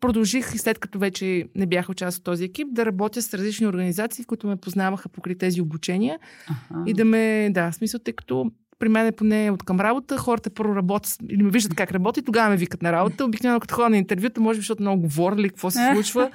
продължих, 0.00 0.60
след 0.60 0.78
като 0.78 0.98
вече 0.98 1.44
не 1.54 1.66
бях 1.66 1.86
част 1.96 2.18
от 2.18 2.24
този 2.24 2.44
екип, 2.44 2.68
да 2.70 2.86
работя 2.86 3.22
с 3.22 3.34
различни 3.34 3.66
организации, 3.66 4.24
които 4.24 4.46
ме 4.46 4.56
познаваха 4.56 5.08
покри 5.08 5.38
тези 5.38 5.60
обучения. 5.60 6.18
Ага. 6.48 6.82
И 6.86 6.94
да 6.94 7.04
ме, 7.04 7.50
да, 7.50 7.70
в 7.70 7.74
смисъл, 7.74 8.00
тъй 8.00 8.14
като 8.14 8.50
при 8.80 8.88
мен 8.88 9.06
е 9.06 9.12
поне 9.12 9.50
от 9.50 9.62
към 9.62 9.80
работа, 9.80 10.18
хората 10.18 10.50
първо 10.50 10.76
работят 10.76 11.16
или 11.30 11.42
ме 11.42 11.50
виждат 11.50 11.74
как 11.74 11.92
работи, 11.92 12.22
тогава 12.22 12.50
ме 12.50 12.56
викат 12.56 12.82
на 12.82 12.92
работа. 12.92 13.24
Обикновено 13.24 13.60
като 13.60 13.74
ходя 13.74 13.90
на 13.90 13.96
интервюта, 13.96 14.40
може 14.40 14.56
би, 14.56 14.60
защото 14.60 14.82
много 14.82 15.02
говорили 15.02 15.48
какво 15.48 15.70
се 15.70 15.90
случва, 15.94 16.30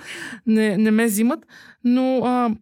не, 0.48 0.78
не 0.78 0.92
ме 0.92 1.06
взимат. 1.06 1.46
Но 1.84 2.18
а, 2.18 2.56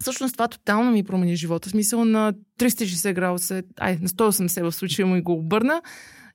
Всъщност 0.00 0.32
това 0.32 0.48
тотално 0.48 0.90
ми 0.90 1.04
промени 1.04 1.36
живота. 1.36 1.68
В 1.68 1.72
смисъл 1.72 2.04
на 2.04 2.34
360 2.58 3.12
градуса, 3.12 3.62
ай, 3.80 3.98
на 4.02 4.08
180 4.08 4.62
в 4.62 4.74
случая 4.74 5.06
му 5.06 5.16
и 5.16 5.20
го 5.20 5.32
обърна. 5.32 5.82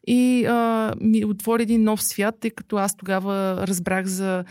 И 0.07 0.45
а, 0.45 0.93
ми 1.01 1.25
отвори 1.25 1.63
един 1.63 1.83
нов 1.83 2.03
свят, 2.03 2.35
тъй 2.39 2.51
като 2.51 2.77
аз 2.77 2.95
тогава 2.95 3.67
разбрах 3.67 4.05
за 4.05 4.43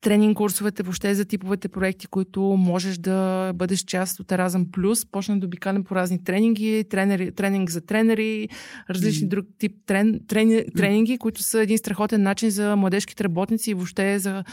тренинг 0.00 0.36
курсовете, 0.36 0.82
въобще 0.82 1.14
за 1.14 1.24
типовете 1.24 1.68
проекти, 1.68 2.06
които 2.06 2.40
можеш 2.42 2.98
да 2.98 3.52
бъдеш 3.54 3.80
част 3.80 4.20
от 4.20 4.32
Еразъм 4.32 4.66
Плюс. 4.72 5.06
Почна 5.06 5.40
да 5.40 5.46
обикалям 5.46 5.84
по 5.84 5.94
разни 5.94 6.24
тренинги, 6.24 6.84
тренери, 6.90 7.32
тренинг 7.32 7.70
за 7.70 7.80
тренери, 7.80 8.48
различни 8.90 9.26
mm. 9.26 9.30
друг 9.30 9.46
тип 9.58 9.72
трен, 9.86 10.20
трени, 10.28 10.64
тренинги, 10.76 11.18
които 11.18 11.42
са 11.42 11.60
един 11.60 11.78
страхотен 11.78 12.22
начин 12.22 12.50
за 12.50 12.76
младежките 12.76 13.24
работници 13.24 13.70
и 13.70 13.74
въобще 13.74 14.18
за 14.18 14.44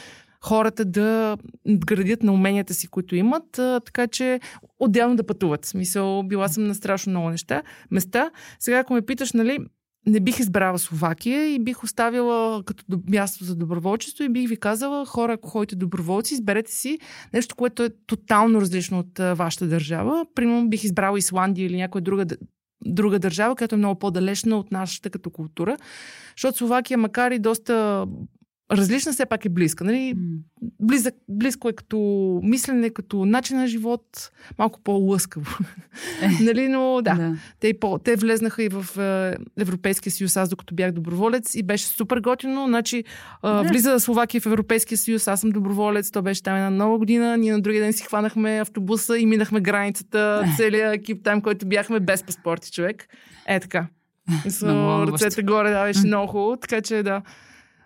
хората 0.44 0.86
да 0.86 1.38
градят 1.68 2.24
на 2.24 2.34
уменията 2.34 2.74
си, 2.74 2.88
които 2.88 3.16
имат, 3.16 3.46
така 3.86 4.08
че 4.08 4.40
отделно 4.80 5.16
да 5.16 5.26
пътуват. 5.26 5.66
В 5.66 5.68
смисъл, 5.68 6.24
била 6.24 6.48
съм 6.48 6.68
на 6.68 6.76
страшно 6.76 7.10
много 7.10 7.30
неща, 7.30 7.64
места. 7.92 8.32
Сега, 8.60 8.78
ако 8.78 8.94
ме 8.94 9.02
питаш, 9.02 9.34
нали, 9.34 9.60
не 10.06 10.20
бих 10.20 10.40
избрала 10.40 10.80
Словакия 10.80 11.54
и 11.54 11.60
бих 11.60 11.84
оставила 11.84 12.64
като 12.64 12.84
място 13.10 13.44
за 13.44 13.56
доброволчество 13.56 14.24
и 14.24 14.30
бих 14.30 14.50
ви 14.50 14.58
казала, 14.58 15.06
хора, 15.06 15.34
ако 15.34 15.50
ходите 15.50 15.76
доброволци, 15.76 16.34
изберете 16.34 16.72
си 16.72 17.00
нещо, 17.34 17.56
което 17.56 17.84
е 17.84 17.90
тотално 18.08 18.62
различно 18.62 19.00
от 19.00 19.38
вашата 19.38 19.68
държава. 19.68 20.26
Примерно 20.36 20.70
бих 20.70 20.84
избрала 20.84 21.18
Исландия 21.18 21.66
или 21.66 21.78
някоя 21.78 22.02
друга 22.02 22.26
друга 22.86 23.20
държава, 23.20 23.56
която 23.56 23.76
е 23.76 23.78
много 23.78 24.00
по-далечна 24.00 24.58
от 24.58 24.72
нашата 24.72 25.10
като 25.10 25.30
култура. 25.30 25.78
Защото 26.38 26.58
Словакия, 26.58 26.98
макар 26.98 27.32
и 27.32 27.40
доста 27.40 28.06
различна, 28.78 29.12
все 29.12 29.26
пак 29.26 29.46
е 29.46 29.50
близка. 29.50 29.84
Нали? 29.84 30.16
Близък, 30.80 31.16
близко 31.30 31.70
е 31.70 31.74
като 31.74 31.98
мислене, 32.44 32.90
като 32.90 33.26
начин 33.26 33.58
на 33.58 33.68
живот, 33.68 34.32
малко 34.60 34.80
по-лъскаво. 34.84 35.58
Е. 36.22 36.30
нали? 36.44 36.68
Но 36.68 37.02
да, 37.04 37.16
да. 37.16 37.36
Те, 37.60 37.80
по, 37.80 38.00
те 38.00 38.16
влезнаха 38.16 38.64
и 38.64 38.70
в 38.70 38.98
е, 38.98 39.62
Европейския 39.62 40.12
съюз, 40.12 40.38
аз 40.38 40.50
докато 40.50 40.76
бях 40.76 40.92
доброволец 40.92 41.56
и 41.56 41.64
беше 41.64 41.86
супер 41.86 42.20
готино. 42.20 42.66
Значи, 42.68 42.98
е, 42.98 43.04
влиза 43.44 44.00
Словакия 44.00 44.42
в 44.42 44.46
Европейския 44.46 44.98
съюз, 44.98 45.28
аз 45.28 45.42
съм 45.42 45.50
доброволец, 45.50 46.12
то 46.12 46.22
беше 46.22 46.44
там 46.44 46.56
една 46.56 46.70
нова 46.70 46.98
година, 46.98 47.38
ние 47.38 47.52
на 47.52 47.62
другия 47.62 47.84
ден 47.84 47.94
си 47.94 48.04
хванахме 48.04 48.60
автобуса 48.62 49.18
и 49.18 49.26
минахме 49.26 49.62
границата, 49.62 50.46
целият 50.58 50.96
екип 50.96 51.24
там, 51.24 51.42
който 51.42 51.68
бяхме 51.68 52.00
без 52.00 52.24
паспорти 52.24 52.72
човек. 52.72 53.08
Е 53.48 53.60
така. 53.60 53.88
С 54.48 54.64
ръцете 55.08 55.44
горе, 55.44 55.72
да, 55.72 55.84
беше 55.84 56.08
много 56.08 56.28
хубаво, 56.28 56.58
така 56.58 56.82
че 56.82 57.04
да. 57.04 57.22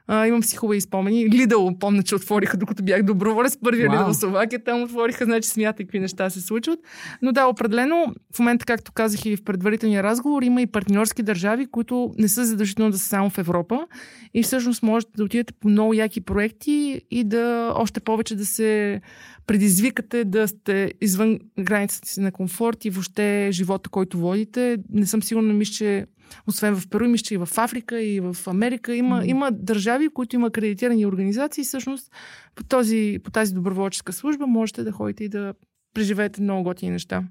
А, 0.07 0.27
имам 0.27 0.43
си 0.43 0.55
хубави 0.55 0.81
спомени. 0.81 1.29
Лидъл, 1.29 1.77
помня, 1.79 2.03
че 2.03 2.15
отвориха, 2.15 2.57
докато 2.57 2.83
бях 2.83 3.03
доброволец. 3.03 3.57
Първия 3.63 3.89
wow. 3.89 3.93
Лидъл 3.93 4.13
в 4.13 4.17
Словакия, 4.17 4.63
там 4.63 4.83
отвориха, 4.83 5.25
значи 5.25 5.49
смятай 5.49 5.85
какви 5.85 5.99
неща 5.99 6.29
се 6.29 6.41
случват. 6.41 6.79
Но 7.21 7.31
да, 7.31 7.45
определено, 7.45 8.13
в 8.35 8.39
момента, 8.39 8.65
както 8.65 8.91
казах 8.91 9.25
и 9.25 9.35
в 9.35 9.43
предварителния 9.43 10.03
разговор, 10.03 10.41
има 10.41 10.61
и 10.61 10.67
партньорски 10.67 11.23
държави, 11.23 11.65
които 11.65 12.13
не 12.17 12.27
са 12.27 12.45
задължително 12.45 12.91
да 12.91 12.97
са 12.97 13.05
само 13.05 13.29
в 13.29 13.37
Европа. 13.37 13.87
И 14.33 14.43
всъщност 14.43 14.83
можете 14.83 15.11
да 15.17 15.23
отидете 15.23 15.53
по 15.53 15.69
много 15.69 15.93
яки 15.93 16.21
проекти 16.21 17.01
и 17.11 17.23
да 17.23 17.73
още 17.75 17.99
повече 17.99 18.35
да 18.35 18.45
се 18.45 19.01
предизвикате 19.47 20.23
да 20.23 20.47
сте 20.47 20.93
извън 21.01 21.39
границата 21.59 22.07
си 22.07 22.19
на 22.19 22.31
комфорт 22.31 22.85
и 22.85 22.89
въобще 22.89 23.49
живота, 23.51 23.89
който 23.89 24.17
водите. 24.17 24.77
Не 24.89 25.05
съм 25.05 25.23
сигурна, 25.23 25.53
мисля, 25.53 25.73
че 25.73 26.05
освен 26.47 26.75
в 26.75 26.89
Перу, 26.89 27.07
мисля, 27.07 27.33
и 27.33 27.37
в 27.37 27.49
Африка, 27.57 28.01
и 28.01 28.19
в 28.19 28.37
Америка 28.47 28.95
има, 28.95 29.21
mm. 29.21 29.25
има 29.25 29.51
държави, 29.51 30.09
които 30.09 30.35
има 30.35 30.47
акредитирани 30.47 31.05
организации. 31.05 31.63
Всъщност 31.63 32.11
по, 32.55 32.63
този, 32.63 33.19
по 33.23 33.31
тази 33.31 33.53
доброволческа 33.53 34.13
служба 34.13 34.47
можете 34.47 34.83
да 34.83 34.91
ходите 34.91 35.23
и 35.23 35.29
да 35.29 35.53
преживеете 35.93 36.41
много 36.41 36.63
готини 36.63 36.91
неща. 36.91 37.23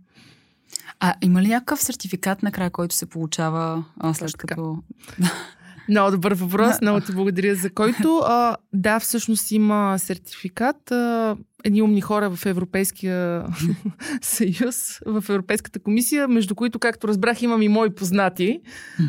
А 1.00 1.14
има 1.22 1.42
ли 1.42 1.48
някакъв 1.48 1.82
сертификат 1.82 2.42
накрая, 2.42 2.70
който 2.70 2.94
се 2.94 3.06
получава 3.06 3.84
а, 3.96 4.14
след 4.14 4.26
Точно 4.26 4.38
като... 4.38 4.78
Много 5.88 6.10
добър 6.10 6.34
въпрос, 6.34 6.80
много 6.82 7.00
ти 7.00 7.12
благодаря 7.12 7.54
за 7.54 7.70
който. 7.70 8.22
А, 8.24 8.56
да, 8.72 9.00
всъщност 9.00 9.50
има 9.50 9.94
сертификат. 9.98 10.90
А, 10.90 11.36
едни 11.64 11.82
умни 11.82 12.00
хора 12.00 12.30
в 12.30 12.46
Европейския 12.46 13.46
съюз, 14.22 15.00
в 15.06 15.24
Европейската 15.28 15.80
комисия, 15.80 16.28
между 16.28 16.54
които, 16.54 16.78
както 16.78 17.08
разбрах, 17.08 17.42
имам 17.42 17.62
и 17.62 17.68
мои 17.68 17.94
познати, 17.94 18.60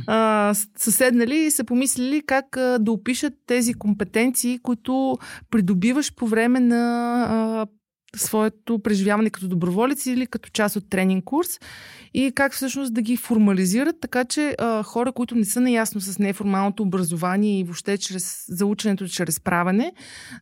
а, 0.08 0.54
са 0.78 0.92
седнали 0.92 1.36
и 1.36 1.52
са 1.52 1.64
помислили 1.64 2.22
как 2.26 2.58
а, 2.58 2.78
да 2.80 2.92
опишат 2.92 3.34
тези 3.46 3.74
компетенции, 3.74 4.60
които 4.64 5.18
придобиваш 5.52 6.16
по 6.16 6.28
време 6.28 6.60
на 6.60 7.24
а, 7.30 7.66
своето 8.18 8.80
преживяване 8.80 9.30
като 9.30 9.48
доброволец 9.48 10.06
или 10.06 10.28
като 10.28 10.50
част 10.50 10.76
от 10.76 10.90
тренинг 10.90 11.24
курс 11.24 11.60
и 12.14 12.32
как 12.36 12.54
всъщност 12.54 12.94
да 12.94 13.02
ги 13.02 13.18
формализират, 13.18 13.96
така 14.02 14.26
че 14.26 14.56
а, 14.60 14.84
хора, 14.84 15.12
които 15.12 15.36
не 15.36 15.46
са 15.46 15.62
наясно 15.62 16.02
с 16.02 16.20
неформалното 16.20 16.84
образование 16.84 17.60
и 17.60 17.64
въобще 17.64 17.98
чрез 17.98 18.46
заученето 18.50 19.08
чрез 19.08 19.40
правене, 19.40 19.94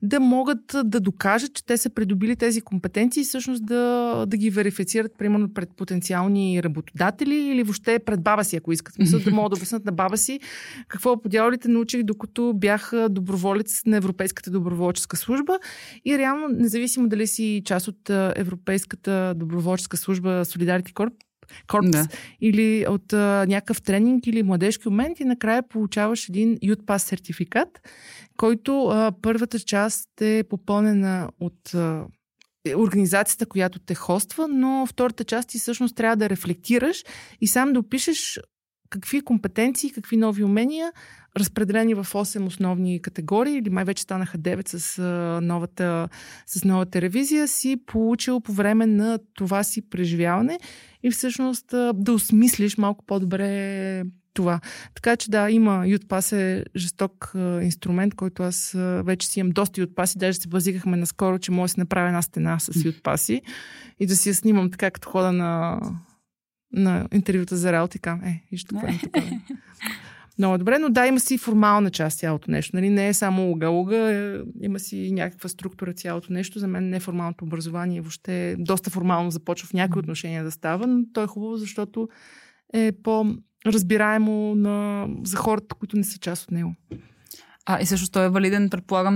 да 0.01 0.19
могат 0.19 0.75
да 0.85 0.99
докажат, 0.99 1.53
че 1.53 1.65
те 1.65 1.77
са 1.77 1.89
придобили 1.89 2.35
тези 2.35 2.61
компетенции 2.61 3.21
и 3.21 3.23
всъщност 3.23 3.65
да, 3.65 4.25
да 4.27 4.37
ги 4.37 4.49
верифицират, 4.49 5.11
примерно 5.17 5.53
пред 5.53 5.69
потенциални 5.77 6.63
работодатели 6.63 7.35
или 7.35 7.63
въобще 7.63 7.99
пред 7.99 8.23
баба 8.23 8.43
си, 8.43 8.55
ако 8.55 8.71
искат. 8.71 8.99
Мисля, 8.99 9.19
да 9.19 9.31
могат 9.31 9.51
да 9.51 9.55
обяснат 9.55 9.85
на 9.85 9.91
баба 9.91 10.17
си 10.17 10.39
какво 10.87 11.21
по 11.21 11.29
дяволите 11.29 11.67
научих, 11.67 12.03
докато 12.03 12.53
бях 12.55 12.91
доброволец 13.09 13.81
на 13.85 13.97
Европейската 13.97 14.51
доброволческа 14.51 15.17
служба 15.17 15.59
и 16.05 16.17
реално, 16.17 16.47
независимо 16.47 17.07
дали 17.07 17.27
си 17.27 17.61
част 17.65 17.87
от 17.87 18.09
Европейската 18.35 19.33
доброволческа 19.35 19.97
служба 19.97 20.45
Solidarity 20.45 20.93
Corp, 20.93 21.13
Корпс 21.67 21.91
да. 21.91 22.07
или 22.41 22.85
от 22.89 23.13
а, 23.13 23.45
някакъв 23.47 23.81
тренинг 23.81 24.27
или 24.27 24.43
младежки 24.43 24.89
момент 24.89 25.19
и 25.19 25.25
накрая 25.25 25.67
получаваш 25.67 26.29
един 26.29 26.57
Youth 26.57 26.97
сертификат, 26.97 27.69
който 28.37 28.85
а, 28.85 29.11
първата 29.21 29.59
част 29.59 30.21
е 30.21 30.43
попълнена 30.49 31.29
от 31.39 31.73
а, 31.73 32.05
организацията, 32.75 33.45
която 33.45 33.79
те 33.79 33.95
хоства, 33.95 34.47
но 34.47 34.85
втората 34.85 35.23
част 35.23 35.49
ти 35.49 35.59
всъщност 35.59 35.95
трябва 35.95 36.15
да 36.15 36.29
рефлектираш 36.29 37.03
и 37.41 37.47
сам 37.47 37.73
да 37.73 37.79
опишеш 37.79 38.39
какви 38.89 39.21
компетенции, 39.21 39.91
какви 39.91 40.17
нови 40.17 40.43
умения, 40.43 40.91
разпределени 41.37 41.93
в 41.93 42.05
8 42.05 42.45
основни 42.45 43.01
категории, 43.01 43.57
или 43.57 43.69
май 43.69 43.85
вече 43.85 44.03
станаха 44.03 44.37
9 44.37 44.77
с, 44.77 45.01
новата, 45.43 46.09
с 46.45 46.63
новата 46.63 47.01
ревизия, 47.01 47.47
си 47.47 47.77
получил 47.85 48.39
по 48.39 48.53
време 48.53 48.85
на 48.85 49.19
това 49.33 49.63
си 49.63 49.89
преживяване 49.89 50.59
и 51.03 51.11
всъщност 51.11 51.65
да 51.93 52.13
осмислиш 52.13 52.77
малко 52.77 53.05
по-добре 53.05 54.03
това. 54.35 54.59
Така 54.95 55.17
че 55.17 55.31
да, 55.31 55.51
има 55.51 55.71
YoutPass 55.71 56.35
е 56.35 56.65
жесток 56.75 57.31
а, 57.35 57.61
инструмент, 57.63 58.15
който 58.15 58.43
аз 58.43 58.75
а, 58.75 59.03
вече 59.05 59.27
си 59.27 59.39
имам 59.39 59.51
доста 59.51 59.81
YoutPass 59.81 60.17
даже 60.17 60.39
се 60.39 60.47
базикахме 60.47 60.97
наскоро, 60.97 61.39
че 61.39 61.51
може 61.51 61.71
да 61.71 61.73
си 61.73 61.79
направя 61.79 62.07
една 62.07 62.21
стена 62.21 62.59
с 62.59 62.73
YoutPass 62.73 63.41
и 63.99 64.07
да 64.07 64.15
си 64.15 64.29
я 64.29 64.35
снимам 64.35 64.71
така, 64.71 64.91
като 64.91 65.09
хода 65.09 65.31
на, 65.31 65.79
на 66.75 67.07
интервюта 67.13 67.57
за 67.57 67.71
работа 67.71 67.97
и 67.97 67.99
кам, 67.99 68.23
е, 68.23 68.43
виж 68.51 68.63
това 68.63 68.81
е 68.81 68.99
тук. 69.03 69.17
Много 70.37 70.57
добре, 70.57 70.79
но 70.79 70.89
да, 70.89 71.07
има 71.07 71.19
си 71.19 71.37
формална 71.37 71.91
част 71.91 72.19
цялото 72.19 72.51
нещо. 72.51 72.75
Нали? 72.75 72.89
Не 72.89 73.07
е 73.07 73.13
само 73.13 73.41
луга-луга, 73.41 73.97
е, 73.97 74.39
има 74.61 74.79
си 74.79 75.11
някаква 75.11 75.49
структура 75.49 75.93
цялото 75.93 76.33
нещо. 76.33 76.59
За 76.59 76.67
мен 76.67 76.89
неформалното 76.89 77.45
образование 77.45 78.01
въобще 78.01 78.55
доста 78.59 78.89
формално 78.89 79.31
започва 79.31 79.67
в 79.67 79.73
някои 79.73 79.99
отношения 79.99 80.43
да 80.43 80.51
става, 80.51 80.87
но 80.87 81.03
то 81.13 81.23
е 81.23 81.27
хубаво, 81.27 81.57
защото 81.57 82.09
е 82.73 82.91
по-разбираемо 83.03 84.55
на, 84.55 85.07
за 85.23 85.37
хората, 85.37 85.75
които 85.75 85.97
не 85.97 86.03
са 86.03 86.19
част 86.19 86.43
от 86.43 86.51
него. 86.51 86.75
А, 87.67 87.81
и 87.81 87.85
също 87.85 88.11
той 88.11 88.25
е 88.25 88.29
валиден, 88.29 88.69
предполагам, 88.69 89.15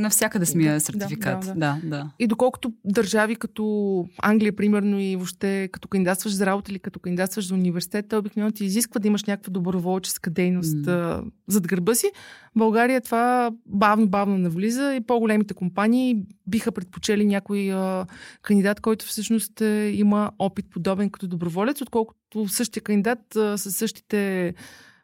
навсякъде 0.00 0.46
смия 0.46 0.80
сертификат. 0.80 1.40
Да, 1.40 1.46
да, 1.46 1.54
да. 1.54 1.78
да, 1.82 1.88
да. 1.96 2.10
И 2.18 2.26
доколкото 2.26 2.72
държави 2.84 3.36
като 3.36 4.06
Англия, 4.22 4.56
примерно, 4.56 5.00
и 5.00 5.16
въобще 5.16 5.68
като 5.72 5.88
кандидатстваш 5.88 6.32
за 6.32 6.46
работа 6.46 6.70
или 6.70 6.78
като 6.78 7.00
кандидатстваш 7.00 7.48
за 7.48 7.54
университет, 7.54 8.06
те 8.08 8.16
обикновено 8.16 8.52
ти 8.52 8.64
изисква 8.64 8.98
да 8.98 9.08
имаш 9.08 9.24
някаква 9.24 9.50
доброволческа 9.50 10.30
дейност 10.30 10.76
mm. 10.76 11.24
зад 11.46 11.66
гърба 11.66 11.94
си. 11.94 12.10
В 12.54 12.58
България 12.58 13.00
това 13.00 13.50
бавно-бавно 13.66 14.38
навлиза 14.38 14.94
и 14.94 15.00
по-големите 15.00 15.54
компании 15.54 16.16
биха 16.46 16.72
предпочели 16.72 17.26
някой 17.26 17.72
а, 17.72 18.06
кандидат, 18.42 18.80
който 18.80 19.06
всъщност 19.06 19.60
е, 19.60 19.90
има 19.94 20.30
опит 20.38 20.66
подобен 20.70 21.10
като 21.10 21.26
доброволец, 21.26 21.80
отколкото 21.80 22.48
същия 22.48 22.82
кандидат 22.82 23.36
а, 23.36 23.58
със 23.58 23.76
същите 23.76 24.54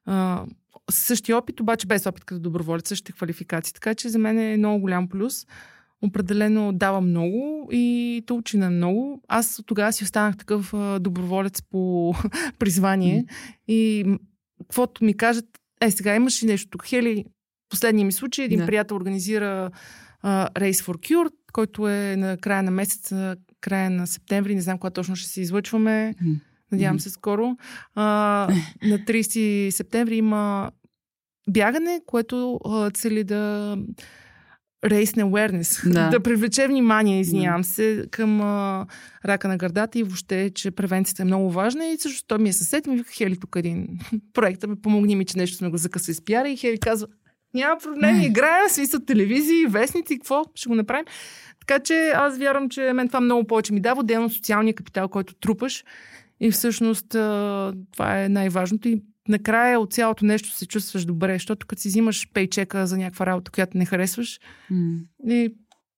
а, 0.07 0.44
същия 0.90 1.38
опит, 1.38 1.61
обаче 1.61 1.87
без 1.87 2.07
опит 2.07 2.24
като 2.24 2.40
доброволец, 2.40 2.88
същите 2.88 3.12
квалификации. 3.12 3.74
Така 3.74 3.94
че 3.94 4.09
за 4.09 4.18
мен 4.18 4.38
е 4.38 4.57
много 4.57 4.81
голям 4.81 5.09
плюс. 5.09 5.46
Определено 6.03 6.72
дава 6.72 7.01
много 7.01 7.68
и 7.72 8.22
то 8.27 8.37
учи 8.37 8.57
на 8.57 8.70
много. 8.70 9.22
Аз 9.29 9.61
тогава 9.66 9.92
си 9.92 10.05
останах 10.05 10.37
такъв 10.37 10.74
доброволец 11.01 11.62
по 11.62 12.14
призвание 12.59 13.24
mm. 13.24 13.29
и 13.68 14.05
каквото 14.61 15.05
ми 15.05 15.16
кажат, 15.16 15.44
е, 15.81 15.90
сега 15.90 16.14
имаш 16.14 16.42
ли 16.42 16.46
нещо 16.46 16.70
тук? 16.70 16.87
Хели, 16.87 17.24
последния 17.68 18.07
ми 18.07 18.12
случай, 18.12 18.44
един 18.44 18.61
yeah. 18.61 18.66
приятел 18.66 18.96
организира 18.96 19.70
а, 20.22 20.48
Race 20.48 20.85
for 20.85 20.94
Cure, 20.94 21.33
който 21.53 21.88
е 21.88 22.16
на 22.16 22.37
края 22.37 22.62
на 22.62 22.70
месеца, 22.70 23.37
края 23.61 23.90
на 23.90 24.07
септември, 24.07 24.55
не 24.55 24.61
знам 24.61 24.79
кога 24.79 24.90
точно 24.90 25.16
ще 25.16 25.29
се 25.29 25.40
излъчваме. 25.40 26.14
Mm. 26.22 26.40
Надявам 26.72 27.01
се 27.01 27.11
скоро. 27.11 27.57
А, 27.94 28.03
на 28.83 28.98
30 28.98 29.70
септември 29.70 30.16
има 30.16 30.70
бягане, 31.49 32.01
което 32.07 32.61
а, 32.65 32.91
цели 32.91 33.25
да 33.25 33.77
race 34.87 35.17
awareness, 35.17 35.93
да. 35.93 36.09
да 36.09 36.21
привлече 36.21 36.67
внимание, 36.67 37.21
извинявам 37.21 37.65
се, 37.65 38.07
към 38.11 38.41
а, 38.41 38.87
рака 39.25 39.49
на 39.49 39.57
гърдата 39.57 39.99
и 39.99 40.03
въобще, 40.03 40.51
че 40.51 40.71
превенцията 40.71 41.23
е 41.23 41.25
много 41.25 41.51
важна. 41.51 41.87
И 41.87 41.99
също 41.99 42.27
той 42.27 42.39
ми 42.39 42.49
е 42.49 42.53
съсед 42.53 42.87
ми 42.87 42.97
вика, 42.97 43.13
Хели, 43.13 43.41
тук 43.41 43.57
един 43.57 43.89
проект, 44.33 44.67
ме 44.67 44.77
помогни 44.77 45.17
ми, 45.17 45.25
че 45.25 45.39
нещо 45.39 45.57
сме 45.57 45.71
го 45.71 45.77
закъсали 45.77 46.15
с 46.15 46.25
пиара 46.25 46.49
и 46.49 46.57
Хели 46.57 46.79
казва, 46.79 47.09
няма 47.55 47.77
проблем, 47.83 48.21
играем, 48.21 48.69
смисъл 48.69 49.01
телевизии, 49.01 49.67
вестници, 49.67 50.19
какво 50.19 50.45
ще 50.55 50.69
го 50.69 50.75
направим. 50.75 51.05
Така 51.61 51.79
че 51.79 52.13
аз 52.15 52.39
вярвам, 52.39 52.69
че 52.69 52.93
мен 52.93 53.09
това 53.09 53.21
много 53.21 53.47
повече 53.47 53.73
ми 53.73 53.81
дава, 53.81 54.01
отделно 54.01 54.31
социалния 54.31 54.75
капитал, 54.75 55.09
който 55.09 55.35
трупаш. 55.35 55.85
И 56.41 56.51
всъщност 56.51 57.09
това 57.09 58.23
е 58.23 58.29
най-важното. 58.29 58.89
И 58.89 59.03
накрая 59.29 59.81
от 59.81 59.93
цялото 59.93 60.25
нещо 60.25 60.51
се 60.51 60.67
чувстваш 60.67 61.05
добре, 61.05 61.33
защото 61.33 61.67
като 61.67 61.83
си 61.83 61.88
взимаш 61.88 62.29
пейчека 62.35 62.87
за 62.87 62.99
някаква 62.99 63.27
работа, 63.27 63.51
която 63.51 63.79
не 63.79 63.85
харесваш, 63.85 64.41
mm. 64.73 65.01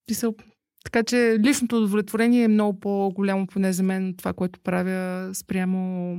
и 0.08 0.14
се... 0.14 0.26
Така 0.84 1.02
че 1.02 1.36
личното 1.40 1.76
удовлетворение 1.76 2.42
е 2.42 2.48
много 2.48 2.80
по-голямо 2.80 3.46
поне 3.46 3.72
за 3.72 3.82
мен 3.82 4.08
от 4.08 4.16
това, 4.16 4.32
което 4.32 4.60
правя 4.60 5.30
спрямо 5.34 6.16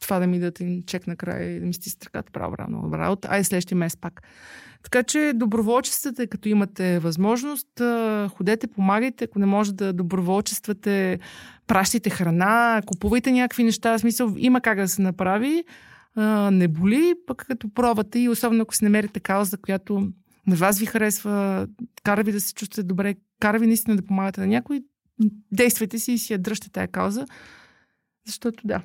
това 0.00 0.18
да 0.18 0.26
ми 0.26 0.38
дадат 0.38 0.60
един 0.60 0.82
чек 0.86 1.06
накрая 1.06 1.56
и 1.56 1.60
да 1.60 1.66
ми 1.66 1.74
стиска 1.74 2.06
ръката, 2.06 2.32
право, 2.32 2.56
добра 2.82 2.98
работа. 2.98 3.28
Ай, 3.30 3.44
следващия 3.44 3.78
месец 3.78 3.96
пак. 4.00 4.22
Така 4.82 5.02
че 5.02 5.32
доброволчествате, 5.34 6.26
като 6.26 6.48
имате 6.48 6.98
възможност, 6.98 7.68
ходете, 8.28 8.66
помагайте. 8.66 9.24
Ако 9.24 9.38
не 9.38 9.46
може 9.46 9.74
да 9.74 9.92
доброволчествате, 9.92 11.18
пращайте 11.66 12.10
храна, 12.10 12.82
купувайте 12.86 13.32
някакви 13.32 13.64
неща. 13.64 13.98
В 13.98 14.00
смисъл, 14.00 14.34
има 14.38 14.60
как 14.60 14.78
да 14.78 14.88
се 14.88 15.02
направи 15.02 15.64
не 16.50 16.68
боли, 16.68 17.14
пък 17.26 17.44
като 17.48 17.74
пробвате 17.74 18.18
и 18.18 18.28
особено 18.28 18.62
ако 18.62 18.74
си 18.74 18.84
намерите 18.84 19.20
кауза, 19.20 19.58
която 19.58 20.12
на 20.46 20.56
вас 20.56 20.78
ви 20.78 20.86
харесва, 20.86 21.66
кара 22.02 22.22
ви 22.22 22.32
да 22.32 22.40
се 22.40 22.54
чувствате 22.54 22.82
добре, 22.82 23.14
кара 23.40 23.58
ви 23.58 23.66
наистина 23.66 23.96
да 23.96 24.06
помагате 24.06 24.40
на 24.40 24.46
някой, 24.46 24.82
действайте 25.52 25.98
си 25.98 26.12
и 26.12 26.18
си 26.18 26.32
я 26.32 26.38
дръжте 26.38 26.70
тая 26.70 26.88
кауза, 26.88 27.26
защото 28.26 28.66
да. 28.66 28.82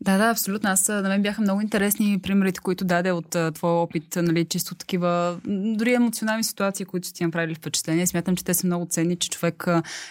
Да, 0.00 0.18
да, 0.18 0.30
абсолютно. 0.30 0.70
Аз 0.70 0.88
на 0.88 1.08
мен 1.08 1.22
бяха 1.22 1.42
много 1.42 1.60
интересни 1.60 2.18
примерите, 2.22 2.60
които 2.60 2.84
даде 2.84 3.12
от 3.12 3.36
твоя 3.54 3.74
опит, 3.74 4.16
нали, 4.16 4.44
чисто 4.44 4.74
такива, 4.74 5.38
дори 5.46 5.94
емоционални 5.94 6.44
ситуации, 6.44 6.86
които 6.86 7.12
ти 7.12 7.24
направили 7.24 7.54
впечатление. 7.54 8.06
Смятам, 8.06 8.36
че 8.36 8.44
те 8.44 8.54
са 8.54 8.66
много 8.66 8.86
ценни, 8.86 9.16
че 9.16 9.30
човек 9.30 9.66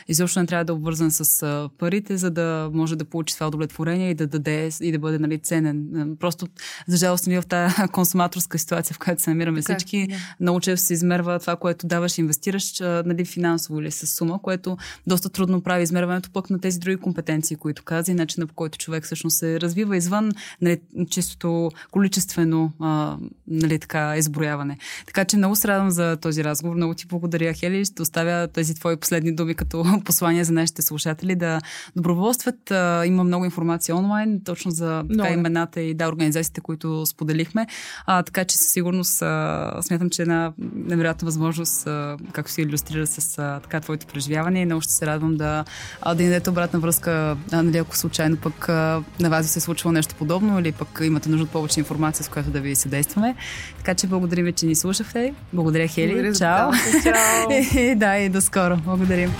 изобщо 0.07 0.39
не 0.39 0.45
трябва 0.45 0.65
да 0.65 0.71
е 0.71 0.75
обвързан 0.75 1.11
с 1.11 1.69
парите, 1.77 2.17
за 2.17 2.31
да 2.31 2.69
може 2.73 2.95
да 2.95 3.05
получи 3.05 3.33
това 3.33 3.47
удовлетворение 3.47 4.09
и 4.09 4.13
да 4.13 4.27
даде 4.27 4.69
и 4.81 4.91
да 4.91 4.99
бъде 4.99 5.19
нали, 5.19 5.39
ценен. 5.39 6.15
Просто, 6.19 6.47
за 6.87 6.97
жалост, 6.97 7.27
ние 7.27 7.41
в 7.41 7.45
тази 7.45 7.75
консуматорска 7.91 8.59
ситуация, 8.59 8.93
в 8.93 8.99
която 8.99 9.21
се 9.21 9.29
намираме 9.29 9.61
така, 9.61 9.77
всички, 9.77 10.07
да. 10.07 10.15
много 10.39 10.59
често 10.59 10.85
се 10.85 10.93
измерва 10.93 11.39
това, 11.39 11.55
което 11.55 11.87
даваш, 11.87 12.17
инвестираш, 12.17 12.79
нали, 12.79 13.25
финансово 13.25 13.79
или 13.81 13.91
с 13.91 14.07
сума, 14.07 14.41
което 14.41 14.77
доста 15.07 15.29
трудно 15.29 15.61
прави 15.61 15.83
измерването 15.83 16.29
пък 16.31 16.49
на 16.49 16.59
тези 16.59 16.79
други 16.79 16.97
компетенции, 16.97 17.57
които 17.57 17.83
каза 17.83 18.11
и 18.11 18.15
начина 18.15 18.47
по 18.47 18.53
който 18.53 18.77
човек 18.77 19.03
всъщност 19.03 19.37
се 19.37 19.61
развива 19.61 19.76
извън 19.81 20.31
нали, 20.61 20.79
чистото 21.09 21.71
количествено 21.91 22.71
а, 22.79 23.17
нали, 23.47 23.79
така, 23.79 24.17
изброяване. 24.17 24.77
Така 25.05 25.25
че 25.25 25.37
много 25.37 25.55
се 25.55 25.67
радвам 25.67 25.91
за 25.91 26.17
този 26.21 26.43
разговор. 26.43 26.75
Много 26.75 26.93
ти 26.93 27.05
благодаря, 27.07 27.53
Хели. 27.53 27.85
Ще 27.85 28.01
оставя 28.01 28.47
тези 28.47 28.75
твои 28.75 28.97
последни 28.97 29.35
думи 29.35 29.55
като 29.55 29.85
послания 30.05 30.45
за 30.45 30.53
нашите 30.53 30.81
слушатели 30.81 31.35
да 31.35 31.61
доброволстват. 31.95 32.71
А, 32.71 33.05
има 33.05 33.23
много 33.23 33.45
информация 33.45 33.95
онлайн, 33.95 34.41
точно 34.45 34.71
за 34.71 35.03
така, 35.17 35.29
имената 35.29 35.81
и 35.81 35.93
да, 35.93 36.07
организациите, 36.07 36.61
които 36.61 37.05
споделихме. 37.05 37.67
А, 38.05 38.23
така 38.23 38.45
че 38.45 38.57
със 38.57 38.71
сигурност 38.71 39.21
а, 39.21 39.79
смятам, 39.81 40.09
че 40.09 40.21
е 40.21 40.23
една 40.23 40.53
невероятна 40.75 41.25
възможност, 41.25 41.87
а, 41.87 42.17
както 42.31 42.51
се 42.51 42.61
иллюстрира 42.61 43.07
с 43.07 43.37
а, 43.37 43.59
така 43.59 43.79
твоите 43.79 44.05
преживявания. 44.05 44.65
Много 44.65 44.81
ще 44.81 44.93
се 44.93 45.05
радвам 45.05 45.37
да, 45.37 45.65
а, 46.01 46.15
да 46.15 46.23
ни 46.23 46.29
дадете 46.29 46.49
обратна 46.49 46.79
връзка, 46.79 47.37
а, 47.51 47.63
нали, 47.63 47.77
ако 47.77 47.97
случайно 47.97 48.37
пък 48.37 48.69
а, 48.69 49.03
на 49.19 49.29
вас 49.29 49.45
ви 49.45 49.49
се 49.49 49.59
случвало 49.67 49.93
нещо 49.93 50.15
подобно 50.15 50.59
или 50.59 50.71
пък 50.71 51.01
имате 51.03 51.29
нужда 51.29 51.43
от 51.43 51.49
повече 51.49 51.79
информация, 51.79 52.23
с 52.23 52.29
която 52.29 52.49
да 52.49 52.59
ви 52.59 52.75
съдействаме. 52.75 53.35
Така 53.77 53.93
че 53.95 54.07
благодарим, 54.07 54.53
че 54.53 54.65
ни 54.65 54.75
слушахте. 54.75 55.33
Благодаря, 55.53 55.87
Хели. 55.87 56.07
Благодаря 56.07 56.33
Чао. 56.33 56.71
Чао. 57.03 57.95
да, 57.95 58.17
и 58.17 58.29
до 58.29 58.41
скоро. 58.41 58.77
Благодарим. 58.77 59.31